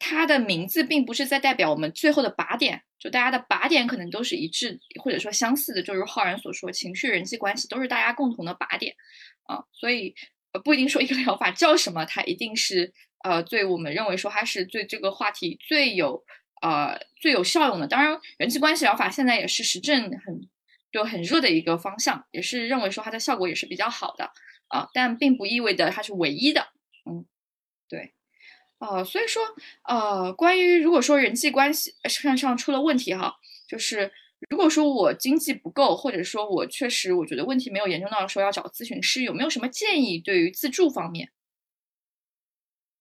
[0.01, 8.97] 它的名字并不是在代表我们最后的靶点，就大家的靶点可能都是一致或者说相似的，就如浩然所说，情绪、人际关系都是大家共同的靶点
[9.45, 10.17] 啊，所以。
[10.53, 16.25] 呃，不一定说一个疗法叫什么，它一定是呃，最我们认为说它是对这个话题最有
[16.63, 17.87] 呃最有效用的。
[17.87, 20.49] 当然，人际关系疗法现在也是实证很
[20.91, 24.33] 就很热的一个方向，也是认为说它的效果也是比较好的
[24.69, 26.69] 啊，但并不意味着它是唯一的。
[27.09, 27.25] 嗯，
[27.89, 28.15] 对，
[28.79, 29.43] 呃，所以说
[29.85, 33.37] 呃，关于如果说人际关系上上出了问题哈，
[33.69, 34.13] 就是。
[34.51, 41.31] 如果说我经济不够，或者说我确实我觉得问题没有严重到说要找咨询师，有没有什么建议对于自助方面？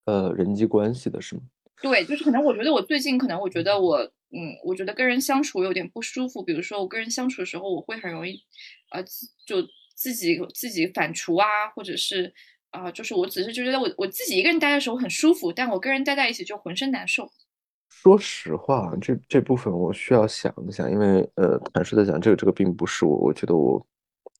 [0.05, 1.41] 呃，人际关系的是吗？
[1.81, 3.97] 对，就是可能我觉得我最近可能我觉得我
[4.31, 6.43] 嗯，我觉得跟人相处有点不舒服。
[6.43, 8.43] 比如说我跟人相处的时候，我会很容易
[8.91, 9.03] 呃，
[9.45, 12.31] 就自己自己反刍啊，或者是
[12.69, 17.31] 啊，就是我只是就觉得我我自己一个人待的时候很舒服，但我跟人待在一起就浑身难受。
[17.89, 23.85] 说实话，这这部分我需要想一想，因为呃，坦率的讲，这个这个并不是我，我觉得我，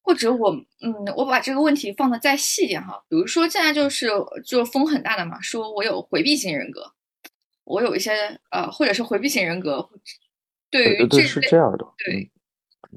[0.02, 4.08] 或者我嗯，我把这个问题放的再细一点哈，比如说现在就是
[4.46, 6.94] 就风很大的嘛，说我有回避型人格，
[7.66, 9.90] 我有一些呃，或者是回避型人格，
[10.70, 12.32] 对于这是这样的，对，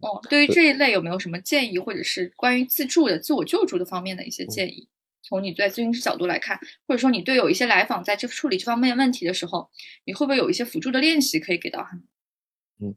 [0.01, 4.89] 哦，对于这一类有没有什么建议，或者是关于自助的、自我救助的方面的一些建议？
[5.23, 9.71] 从你在咨询师角度来看，或者说你对有一些来访在这处理这方面问题的时候，
[10.05, 11.97] 你会不会有一些辅助的练习可以给到他？
[12.81, 12.95] 嗯，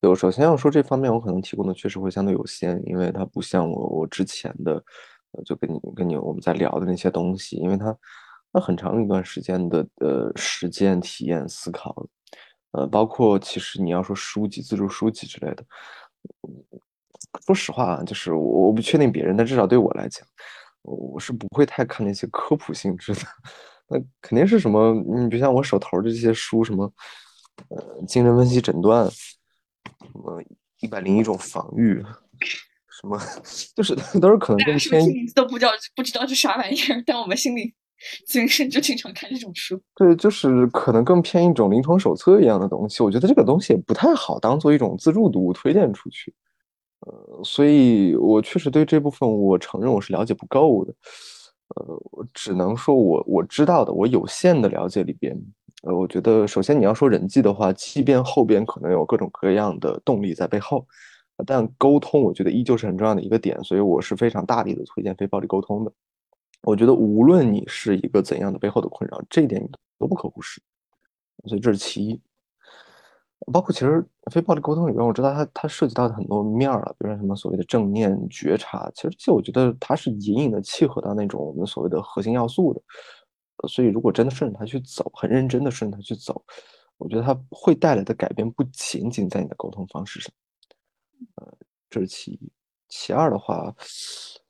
[0.00, 0.14] 有。
[0.14, 4.74] 首先要说这方面，我可能提供的确实会相对有限，因为它不像我我之前的，
[5.32, 7.96] 呃，就跟你跟你我们在聊的那些东西，因为它
[8.52, 12.06] 那很长一段时间的呃实践、体验、思考，
[12.72, 15.64] 呃，包括其实你要说书籍、自助书籍之类的，
[17.46, 20.26] 说实话啊，就是我我不确定别人，但至少对我来讲。
[20.82, 23.20] 我是不会太看那些科普性质的，
[23.88, 24.92] 那肯定是什么？
[24.94, 26.92] 你比如像我手头的这些书，什么
[27.68, 30.42] 呃精神分析诊断，什么
[30.80, 32.04] 一百零一种防御，
[32.88, 33.18] 什么
[33.76, 35.02] 就是都是可能更偏。
[35.34, 37.72] 都不知道不知道是啥玩意儿，但我们心里
[38.26, 39.80] 精神就经常看这种书。
[39.94, 43.02] 对，就是可能更偏一种临床手册一样的东西。
[43.02, 46.34] 我觉得这个东西也不太好当做一种自助读物推荐出去。
[47.04, 50.94] 呃，所以我确实对这部分，我承认我是了解不够的。
[51.74, 55.36] 呃，我只能说我我知道的，我有限的了解里边，
[55.82, 60.86] 呃，我觉得首先你要说人际的话，即便后边可能有各种各样的动力在背后，
[61.46, 65.92] 但沟通我觉得依旧是很重要的一个点，所以我是非常大力的推荐非暴力沟通的。
[66.62, 70.60] 我觉得无论你是一个怎样的背后的困扰，这一点你都不可忽视。
[71.46, 72.20] 所以这是其一。
[73.50, 82.80] 包括其实非暴力沟通里边，我知道它它涉及到的很多面儿了，比如说什么所谓的正念觉察，其实这些我觉得它是隐隐的契合到那种我们所谓的核心要素的。
[83.68, 86.44] 所以如果真的顺着它去走，很认真的顺着它去走，
[86.96, 90.32] 我觉得它会带来的改变不仅仅在你的沟通方式上。
[91.36, 91.56] 呃，
[91.88, 92.52] 这是其一。
[92.88, 93.74] 其二的话，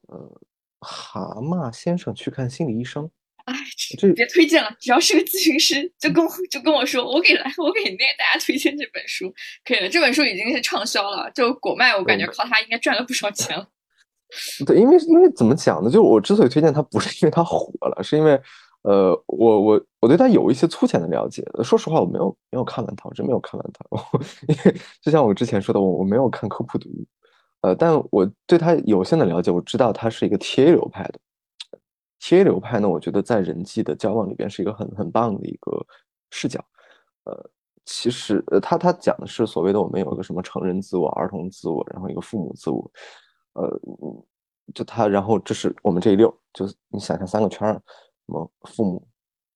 [0.08, 0.40] 呃，
[0.80, 3.10] 蛤蟆先生去看心理医生。
[3.46, 3.54] 哎，
[3.98, 9.32] 这别推荐了，只要是个咨询师，就跟就跟我说，我给来，我给那个大家推荐这本书，
[9.64, 9.88] 可以了。
[9.88, 13.66] 这本书已经是畅销了，就果麦，我感觉靠它应该赚了不少钱了。
[14.66, 15.90] 对，因为因为怎么讲呢？
[15.90, 18.40] 就我之所以推荐它，不是因为它火了，是因为
[18.82, 21.44] 呃，我我我对它有一些粗浅的了解。
[21.62, 23.84] 说实话，我没有没有看完它，我真没有看完它。
[24.48, 27.06] 因为就像我之前说的，我我没有看科普读物，
[27.60, 31.18] 呃，但我对它有限的了解，我知道它是一个 TA 流派的。
[32.22, 35.84] T.A 流派呢，我觉得在人际的交往里边是一个很很棒的一个
[36.30, 36.64] 视角。
[37.24, 37.50] 呃，
[37.84, 42.88] 其实，他他讲的是所谓的我们有一个什么成人自我、儿童自我，然后一个父母自我。
[43.54, 43.68] 呃，
[44.72, 49.04] 就他，然后这是我们这一溜，就是你想象三个圈儿，什么父母、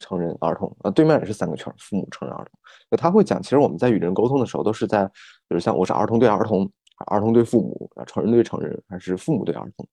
[0.01, 2.59] 成人、儿童，呃，对面也是三个圈儿，父母、成人、儿童。
[2.91, 5.05] 就他会讲，其实我们在与人沟通的时候，都是在，
[5.47, 6.69] 比如像我是儿童对儿童，
[7.07, 9.89] 儿童对父母，成人对成人，还是父母对儿童。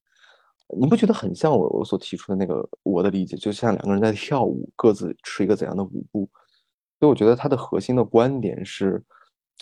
[0.79, 6.27] 你不觉得很像我我所提出的那个我的理解，就像两个人在跳舞，各自是一个怎样的舞步？
[6.99, 9.03] 所以我觉得它的核心的观点是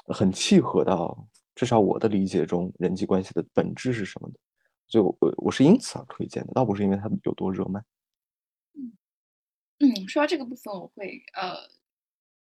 [0.08, 4.40] 很契合到至少我的理解中人际关系的本质是什么的。
[4.88, 7.82] 就我我是因此而推荐的，倒不是因为它有多热卖。
[8.76, 8.94] 嗯
[9.80, 11.58] 嗯，说到这个部分，我会呃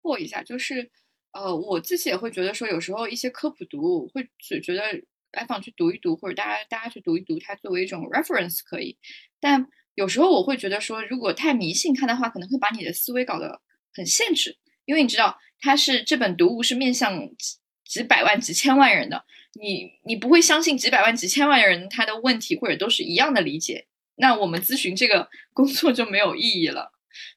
[0.03, 0.91] 过一下，就是
[1.31, 4.83] 呃我自己也会觉得说，有时候一些科普读物会只觉得。
[5.33, 8.99] 来访去读一读，或者大家大家去读一读，它作为一种 reference 可以。
[9.41, 13.61] 但有时候我会觉得说，如果太迷信看的话，可能会把你的思维搞得
[13.95, 14.59] 很限制。
[14.85, 26.93] 因为你知道，它是这本读物是面向几几百万、几千万人的，你你不会相信几百万、几千万人他的问题或者都是一样的理解，那我们咨询这个工作就没有意义了。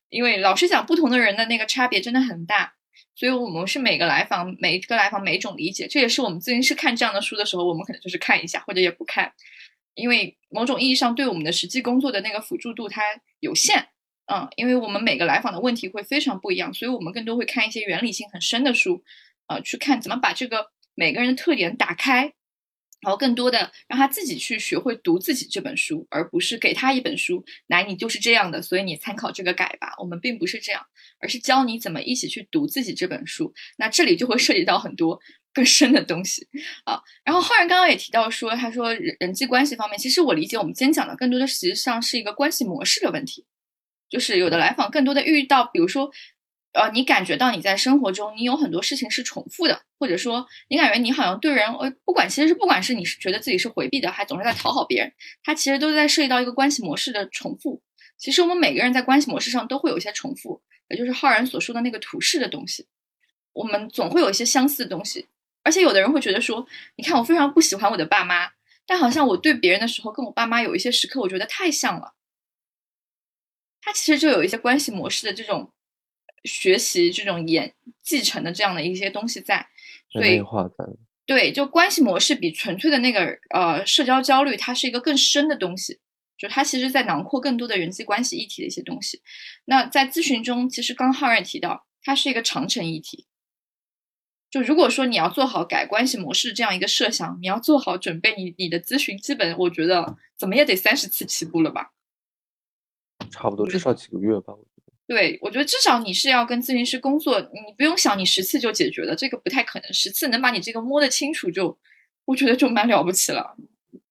[0.10, 2.76] 因为老实讲，不同的人的那个差别真的很大。
[3.16, 9.32] 所以，我们是每个来访，每一个来访每一种理解，这也是我们咨询师看这样的书的时候，我们可能就是看一下，或者也不看，
[9.94, 13.02] 因为某种意义上对我们的实际工作的那个辅助度它
[13.40, 13.88] 有限，
[14.26, 19.02] 嗯，因为我们每个来访的问题会非常不一样，所以我们更多会看一些原理性很深的书，
[19.48, 22.35] 呃，去看怎么把这个每个人的特点打开。
[23.06, 29.94] 然后更多的让他自己去学会读自己这本书，而不是给他一本书，来你就是这样的，所以你参考这个改吧。
[30.00, 30.84] 我们并不是这样，
[31.20, 33.54] 而是教你怎么一起去读自己这本书。
[33.78, 35.20] 那这里就会涉及到很多
[35.54, 36.48] 更深的东西
[36.86, 37.00] 啊。
[37.24, 43.46] 然后浩然刚刚也提到说，他说人人际关系方面，其实我理解我们今天讲的更多的实际上是一个关系模式的问题，
[44.10, 46.12] 就是有的来访更多的遇到，比如说。
[46.76, 57.82] 呃，你感觉到你在生活中，你有很多事情是重复的，或者说你感觉你好像对人，呃，不管其实是不管是你是觉得自己是回避的，还总是在讨好别人，它其实都在涉及到一个关系模式的重复。
[58.18, 62.88] 其实我们每个人在关系模式上都会有一些重复，也就是浩然所说的那个图式的东西。
[63.54, 65.28] 我们总会有一些相似的东西，
[65.64, 66.68] 而且有的人会觉得说，
[66.98, 68.52] 你看我非常不喜欢我的爸妈，
[68.86, 72.16] 但好像我对别人的时候，跟我爸妈有一些时刻，我觉得太像了。
[73.82, 75.72] 他其实就有一些关系模式的这种
[76.46, 79.68] 学习、这种演继承的这样的一些东西在，
[80.10, 80.42] 所以
[81.26, 86.00] 对，就关系模式比纯粹的那个呃社交焦虑，它是一个更深的东西，
[86.38, 89.22] 就它其实在囊括更多的人际关系议题的一些东西。
[89.66, 93.26] 那在咨询中，其实刚浩然提到，它是一个长程议题。
[94.52, 101.92] 就如果说你要做好改关系模式这样一个设想，你要做好准备，你你的咨询基本我觉得怎么也得三十次起步了吧？
[103.32, 104.54] 差不多，至少几个月吧。
[105.08, 109.94] 对，我觉得至少你是要跟咨询师工作，你不用想你十次就解决了，这个不太可能。
[109.94, 111.78] 十次能把你这个摸得清楚，就
[112.26, 113.56] 我觉得就蛮了不起了，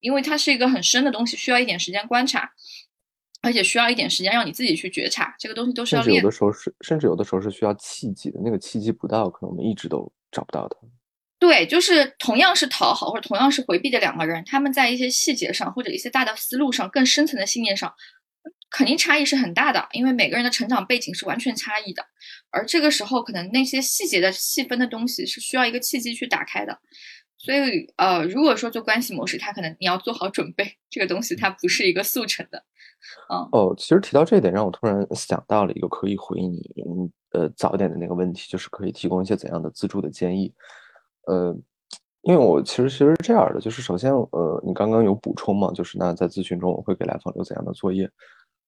[0.01, 2.53] 因为它是一个很深的东西，需要一点时间观察，
[3.43, 6.15] 而且需要一点时间让你自己去觉察，这个东西都是要练。
[6.15, 10.13] 甚至有的时候是，甚至有的时候是需要契机的，那个契机不到，可能我们一直都。
[10.35, 10.77] 找不到它。
[11.39, 17.95] 对，就是同样是讨好或者同样是回避的两个人，他们在一些细节上或者一些大的思路上、更深层的信念上，
[18.71, 19.87] 肯定差异是很大的。
[19.93, 22.05] 因为每个人的成长背景是完全差异的，
[22.51, 26.79] 而这个时候可能那些细节的细分的东西是需要一个契机去打开的。
[27.39, 32.65] 所以，呃，如果说做关系模式，它可能你要做好准备，这个东西它不是一个速成的。
[33.31, 36.63] 嗯，哦，其实提到这一点，让我突然想到了一个可以回你。
[37.33, 40.55] 呃，早一点的那个问题就是可以提供一些怎样的自助的建议？
[41.27, 41.55] 呃，
[42.23, 48.09] 因为我其实其实是这样的，就是首先，呃，你刚刚有补充嘛，就是那在咨询中我会给来访留怎样的作业？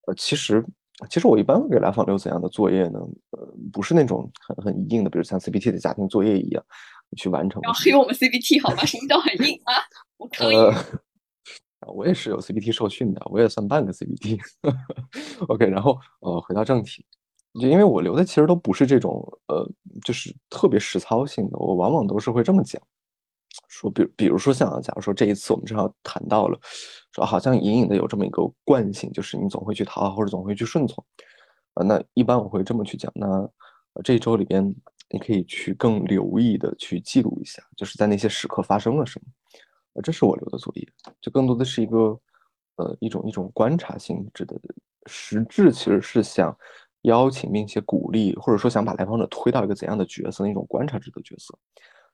[0.07, 0.65] 呃，其实
[1.11, 2.99] 其实我一般会给来访留怎样的作业呢？
[3.31, 6.65] 呃，不是那种很很硬的，比如像 CBT 的家庭作业一样，
[7.17, 7.61] 去完成。
[7.63, 8.85] 要黑我们 CBT 好吗？
[8.87, 9.75] 什么叫很硬啊？
[10.19, 10.57] 我可以。
[11.95, 14.41] 我也是有 CBT 受训的，我也算半个 CBT。
[15.47, 17.05] OK，然后呃，回到正题。
[17.61, 19.65] 就因为我留的其实都不是这种，呃，
[20.05, 22.83] 就是特别实操性的，我往往都是会这么讲，
[23.79, 26.59] 说，比比如说像，假如说这一次我们正好谈到了，
[27.13, 31.05] 说好像隐隐的有这么一个惯性，就是你总会去讨好或者总会去顺从，
[31.75, 33.49] 啊，那一般我会这么去讲，那
[34.03, 34.75] 这一周里边
[35.11, 39.27] 你可以去更留意的去记录一下，就是在那些时刻发生了什么，
[39.95, 40.89] 呃，这是我留的作业，
[41.21, 42.19] 就更多的是一个，
[42.77, 44.59] 呃，一种一种观察性质的，
[45.07, 46.57] 实质其实是想。
[47.03, 51.57] 邀请并且鼓励，或者说想把来访者推到一个怎样的角色，那种观察者的角色，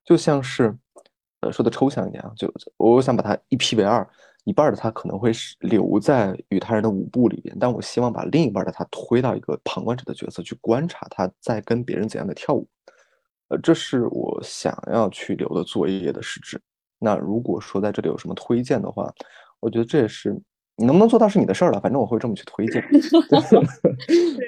[0.04, 0.76] 就像是，
[1.42, 4.08] 呃，说的抽象一点啊，就我想把它一劈为二，
[4.44, 12.66] 一半的他可能会是留在与他人的舞步里边，但我希望把另一半的他推到一个旁观者的角色去观察他在跟别人怎样的跳舞，
[13.48, 16.60] 呃，这是我想要去留的作业的实质。
[16.98, 19.12] 那如果说在这里有什么推荐的话，
[19.60, 20.40] 我觉得这也是。
[20.74, 22.82] 你能不能做到是你的事儿了，反正我会这么去推荐。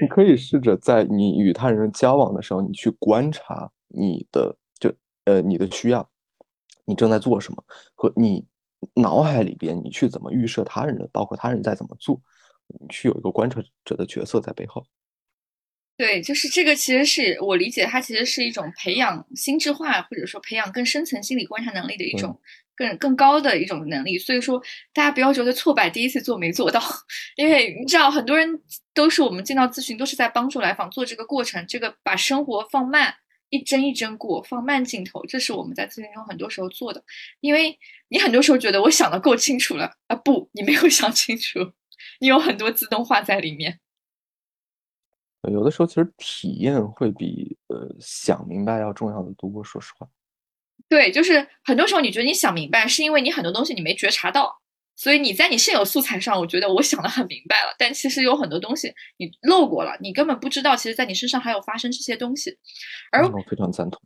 [0.00, 4.90] 你可以试着在你与他人交往的时候，你去观察你的就
[5.26, 6.08] 呃你的需要，
[6.84, 7.64] 你正在做什么，
[7.94, 8.44] 和你
[8.94, 12.20] 脑海里边你去怎么预设他人的，包括他人在怎么做，
[12.68, 14.84] 你去有一个观察者的角色在背后。
[15.96, 22.40] 对，就是这个，其实是我理解，它其实是一种培养心智化，或者说培养更深层心理观察能力的一种。
[22.76, 24.60] 更更高的一种能力，所以说
[24.92, 26.82] 大家不要觉得挫败，第一次做没做到，
[27.36, 28.48] 因为你知道很多人
[28.92, 33.14] 都是我们进到咨询都是在帮助来访做这个过程，这个把生活放慢，
[33.54, 37.04] 一帧一帧过，放慢镜头，这是我们在咨询中很多时候做的。
[37.40, 37.78] 因为
[38.08, 41.72] 你很多时候觉得我想的够清楚了啊，不，你没有 想清楚，
[42.18, 43.78] 你有很多自动化在里面。
[45.52, 50.08] 有的时候其实体验会比呃想明白要重要的多，说实话。
[50.88, 54.60] 对，就是很多时候你觉得你想明白，是因为你很多东西你没觉察到，
[54.96, 57.74] 所以你在你现有素材上，我觉得我想的很明白了。
[57.78, 62.56] 但其实有很多东西你漏过了，你根本不知道，其实在你身上还有发生这些东西。
[63.10, 64.00] 而我非常赞同。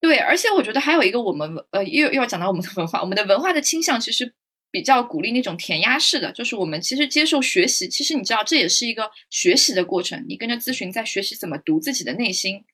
[0.00, 4.34] 对，而且我觉得还有一个，我们呃又又要讲到我们的文化，我们的文化的倾向其实
[4.70, 12.64] 比较鼓励那种填鸭式的，就是我们其实接受学习，其实你知道这也是一个学习的过程，你跟着咨询在学习怎么读自己的内心。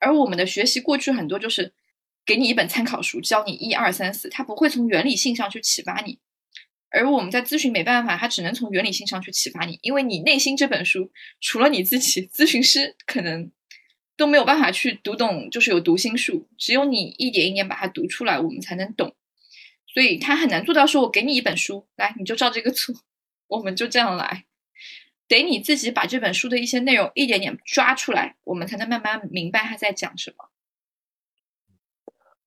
[0.00, 1.72] 而我们的学习过去很多就是。
[2.26, 6.18] 给你一本参考书，教你一二三四，他不会从原理性上去启发你，
[6.90, 11.10] 而我们在咨询没办法，他只能从原理性上去启发你，因为你内心这本书，
[11.40, 13.50] 除了你自己， 咨询师可能
[14.16, 19.14] 都没有办法去读懂，就是有读心术，只有你一点一点把它读出来，我们才能懂，
[19.92, 22.94] 所以他很难做到说，我给你一本书，来你就照这个做，
[23.48, 24.44] 我们就这样来，
[25.28, 30.50] 得你自己把这本书的一些内容一点点抓出来，我们才能慢慢明白他在讲什么。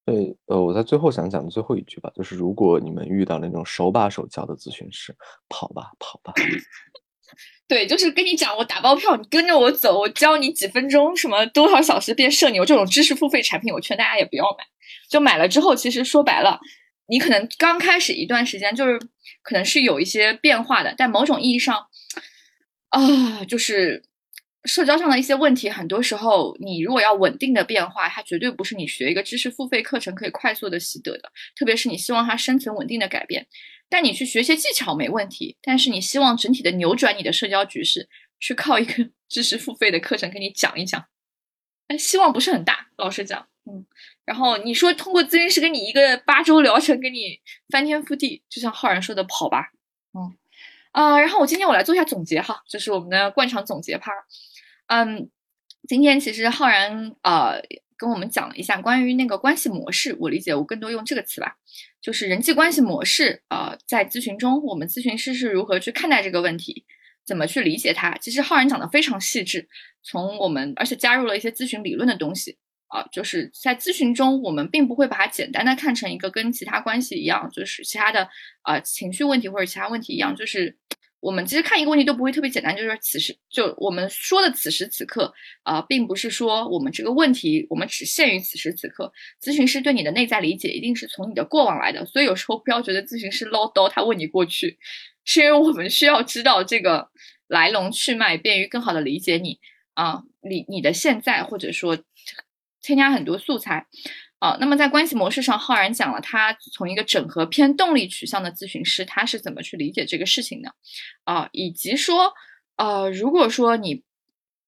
[0.10, 5.16] 对，呃，我在最后想讲的最后一句吧，就是如果你们遇到那种手把手教的咨询师，
[5.48, 6.34] 跑吧，跑吧。
[7.68, 14.66] 对，就是跟你讲，我打包票，你跟着我走，我教你几分钟，什么多少小时变社牛这种知识付费产品，我劝大家也不要买。
[15.08, 16.60] 就买了之后，其实说白了，
[17.08, 19.00] 你可能刚开始一段时间就是
[19.44, 21.86] 可能是有一些变化的，但某种意义上，
[22.90, 24.04] 啊，就是
[24.66, 33.48] 社交上的一些问题，很多时候你如果要稳定的变化，它绝对不是你学一个知识付费课程可以快速的习得的，特别是你希望它深层稳定的改变。
[33.92, 38.08] 但你去学些技巧没问题，但是你希望整体的扭转你的社交局势，
[38.40, 41.06] 去靠一个 知识付费的课程给你讲一讲，
[41.88, 43.86] 哎，希望不是很大，老实讲，嗯。
[44.26, 47.40] 然后你说通过咨询师给你一个八周疗程，给你
[47.70, 49.72] 翻天覆地，就像浩然说的跑吧，
[50.14, 50.38] 嗯
[50.92, 51.20] 啊。
[51.20, 54.12] 然后我今天我来做一下总结哈，就是我们的惯常总结趴
[54.90, 55.30] 嗯，
[55.88, 57.62] 今天其实浩然呃。
[58.00, 61.58] 跟我们讲了一下关于那个关系模式，我理解我更多用这个词吧，
[62.02, 66.86] 就是人际关系模式啊，在咨询中，我们咨询师是如何去看待这个问题，
[67.26, 68.18] 怎么去理解它。
[68.20, 69.68] 其实浩然讲的非常细致，
[70.02, 78.30] 从我们而且加入了一些咨询理论的东西啊，就是在咨询中，我们并不会把它简单的看成一个跟其他关系一样，就是其他的
[78.62, 80.78] 啊情绪问题或者其他问题一样，就是。
[81.22, 89.12] 我们其实看一个问题都不会特别简单，就是此时就我们说的此时此刻啊，并不是说我们这个问题我们只限于此时此刻。
[89.42, 94.78] 咨询师对你的内在理解一定是从你的过往来的，所以有时候不要觉得咨询师唠叨，他问你过去，
[95.26, 97.10] 是因为我们需要知道这个
[97.48, 99.60] 来龙去脉，便于更好的理解你
[99.96, 101.98] 啊，你你的现在，或者说
[102.82, 103.88] 添加很多素材。
[104.40, 110.74] 啊，那么在关系模式上，浩然讲了他从一个整合偏动力取向的咨询师，他是怎么去理解这个事情的，
[111.26, 112.32] 啊，以及说，
[112.78, 114.02] 呃，如果说你，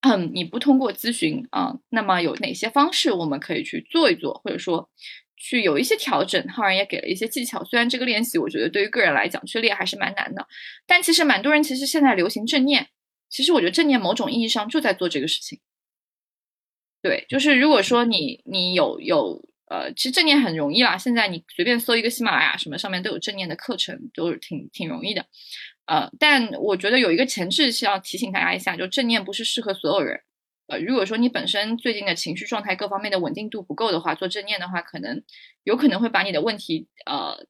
[0.02, 4.90] 嗯，你不通过咨询啊，那么有哪些方式我们可以去做一做，或者说
[5.38, 6.46] 去有一些调整？
[6.50, 10.46] 浩然也给了一些技巧，虽然这个练习我觉得对于个人来讲去练还是蛮难的，
[10.86, 12.90] 但其实蛮多人其实现在流行正念，
[13.30, 15.62] 其实我觉得正念某种意义上就在做这个事情。
[17.02, 19.50] 对，就是如果说你你有有。
[19.72, 25.26] 呃，其实正念很容易啦，现在你随便搜一个喜马拉雅什么上面都有正念的课程，都是挺挺容易的。
[25.86, 30.20] 呃，但我觉得有一个前置是要提醒大家一下，就正念不是适合所有人。
[30.68, 35.24] 呃，如果说你本身最近的情绪状态各方面的稳定度不够的话，做正念的话，可能
[35.64, 37.46] 有可能会把你的问题呃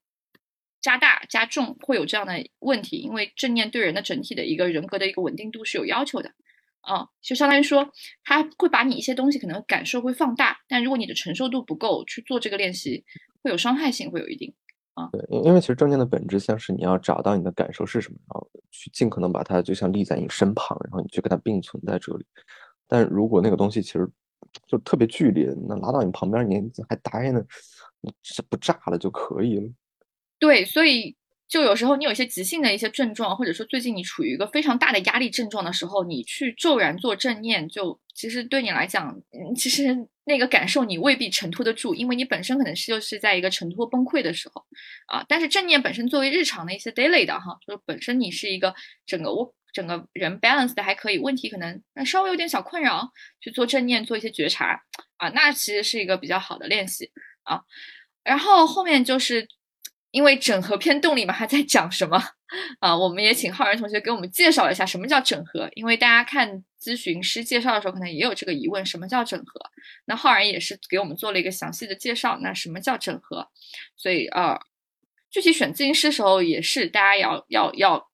[0.80, 6.30] 加大加重，会有这样的问题，因为正念对人的整体的一个人格的一个稳定度是有要求的。
[6.82, 7.88] 啊，就相当于说，
[8.24, 13.04] 他会把你一些东西可能感受会放大，但如果你的承受度不够去做这个练习，
[13.42, 14.52] 会有伤害性，会有一定
[14.94, 15.08] 啊。
[15.12, 22.26] 对，因为其实正念的本质像是你要找到你的感受是什么，然后去尽可能把它就像立在你身旁，然后你去跟它并存在这里。
[22.88, 24.10] 但如果那个东西其实
[24.66, 27.40] 就特别剧烈，那拉到你旁边，你还答应呢，
[28.00, 28.12] 你
[28.50, 29.70] 不炸了就可以了。
[30.38, 31.16] 对，所以。
[31.52, 39.14] 就有时候你有一些急性的一些症状，或者说最近你处于一个非常大的压力症状的时候，你去骤然做正念，就其实对你来讲，
[39.54, 39.94] 其实
[40.24, 44.64] 那个感受你未必承托得住，因为你本身可能是就是在一个承托崩溃的时候
[45.08, 45.22] 啊。
[45.28, 48.74] 但是正念本身作为日常的一些 daily 的哈，就是本身你是一个
[49.04, 54.80] 整个我整个人 balance 的还可以，问题可能稍微有点小困扰，去做正念做一些觉察
[55.18, 57.10] 啊，那其实是一个比较好的练习
[57.42, 57.60] 啊。
[58.24, 59.46] 然后后面就是。
[60.12, 62.22] 因为整合偏动力嘛，他在讲什么
[62.80, 62.96] 啊？
[62.96, 65.68] 我们也请浩然同学给我们介绍一下什么叫整合。
[65.74, 69.60] 因为大家看咨询师介绍的时候，可能也有这个疑问：什么叫整合？
[70.04, 72.38] 那浩然也是给我们做了一个详细的介绍。
[72.42, 73.48] 那什么叫整合？
[73.96, 74.60] 所以呃，
[75.30, 78.10] 具体选咨询师时候，也是大家要要要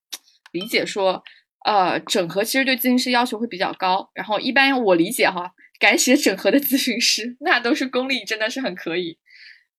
[0.52, 1.24] 理解说，
[1.64, 4.08] 呃，整合其实对咨询师要求会比较高。
[4.14, 9.18] 然后一般我理解哈，敢写整合的咨询师， 那都是功力真的是很可以。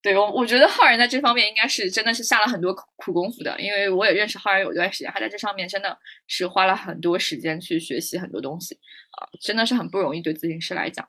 [0.02, 8.76] 对我，我觉得浩然在这方面应该是真的是下了很多苦功夫的，因为我也认识浩然有段时间，他在这上面真的是花了很多时间去学习很多东西
[9.12, 11.06] 啊，真的是很不容易对咨询师来讲。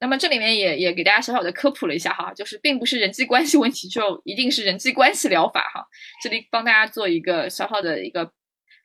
[0.00, 5.86] 那么这里面也也给大家小小的科普了一下哈，就是并不是人际关系问题就一定是人际关系疗法哈，
[6.20, 8.32] 这里帮大家做一个小小的一个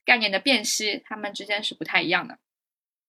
[0.06, 2.38] 概念的辨析，他们之间是不太一样的。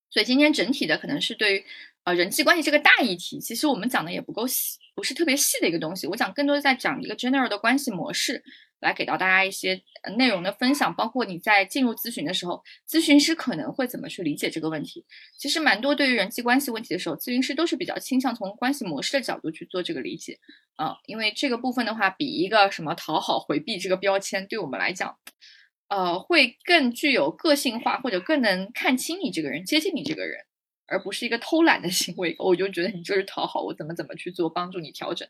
[0.09, 1.65] 所以今天整体的可能是对于
[2.05, 4.79] 呃人际关系这个大议题，其实我们讲的也不够细。
[4.99, 8.43] 不是特别细的一个东西，我讲更多的在讲一个 general 的关系模式，
[8.81, 9.81] 来给到大家一些
[10.17, 15.07] 内容的分享，包括你在进入咨询的时候，咨询师可能会怎么去理解这个问题。
[15.39, 20.37] 其实蛮多对于人际关系问题的时候，咨询师都是比较倾向从关系模式的角度去做这个理解
[20.75, 25.17] 啊，因为这个部分的话，比一个什么讨好回避这个标签对我们来讲，
[25.87, 30.41] 呃，会更具有个性化，或者更能看清你这个人，接近你这个人。
[30.89, 35.29] 而不是一个偷懒的 行为，我就觉得你就是讨好我，怎么怎么去做，帮助你调整。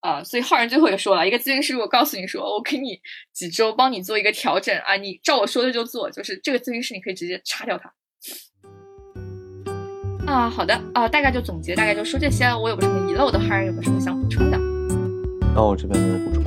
[0.00, 3.00] 啊，所以浩然最后也说了一个咨询师，如果告诉你说我给你
[3.32, 7.92] 几周帮你做一个调整啊，你照我说的就做，就是这个咨询师你可以直接叉掉他。
[10.24, 12.44] 啊，好的啊，大概就总结，大概就说这些。
[12.54, 14.58] 我有个什么遗漏的，浩然有个什么想补充的？
[15.54, 16.44] 那我这边没有补充。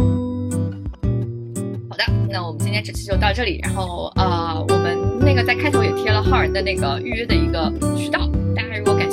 [1.89, 3.59] 好的，那我们今天这期就到这里。
[3.61, 8.29] 然后呃，我们那个在开头也贴了浩然的那个预约的一个渠道，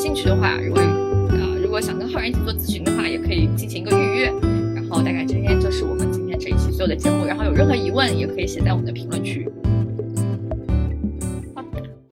[0.08, 4.32] 进去的话，如果呃如果想跟浩然一起做咨询的话，也可以进行一个预约。
[4.74, 7.26] 然后大概今天就是我们今天这一期所有的节目。
[7.26, 9.46] 然后有任何疑问，也可以写在我们的评论区。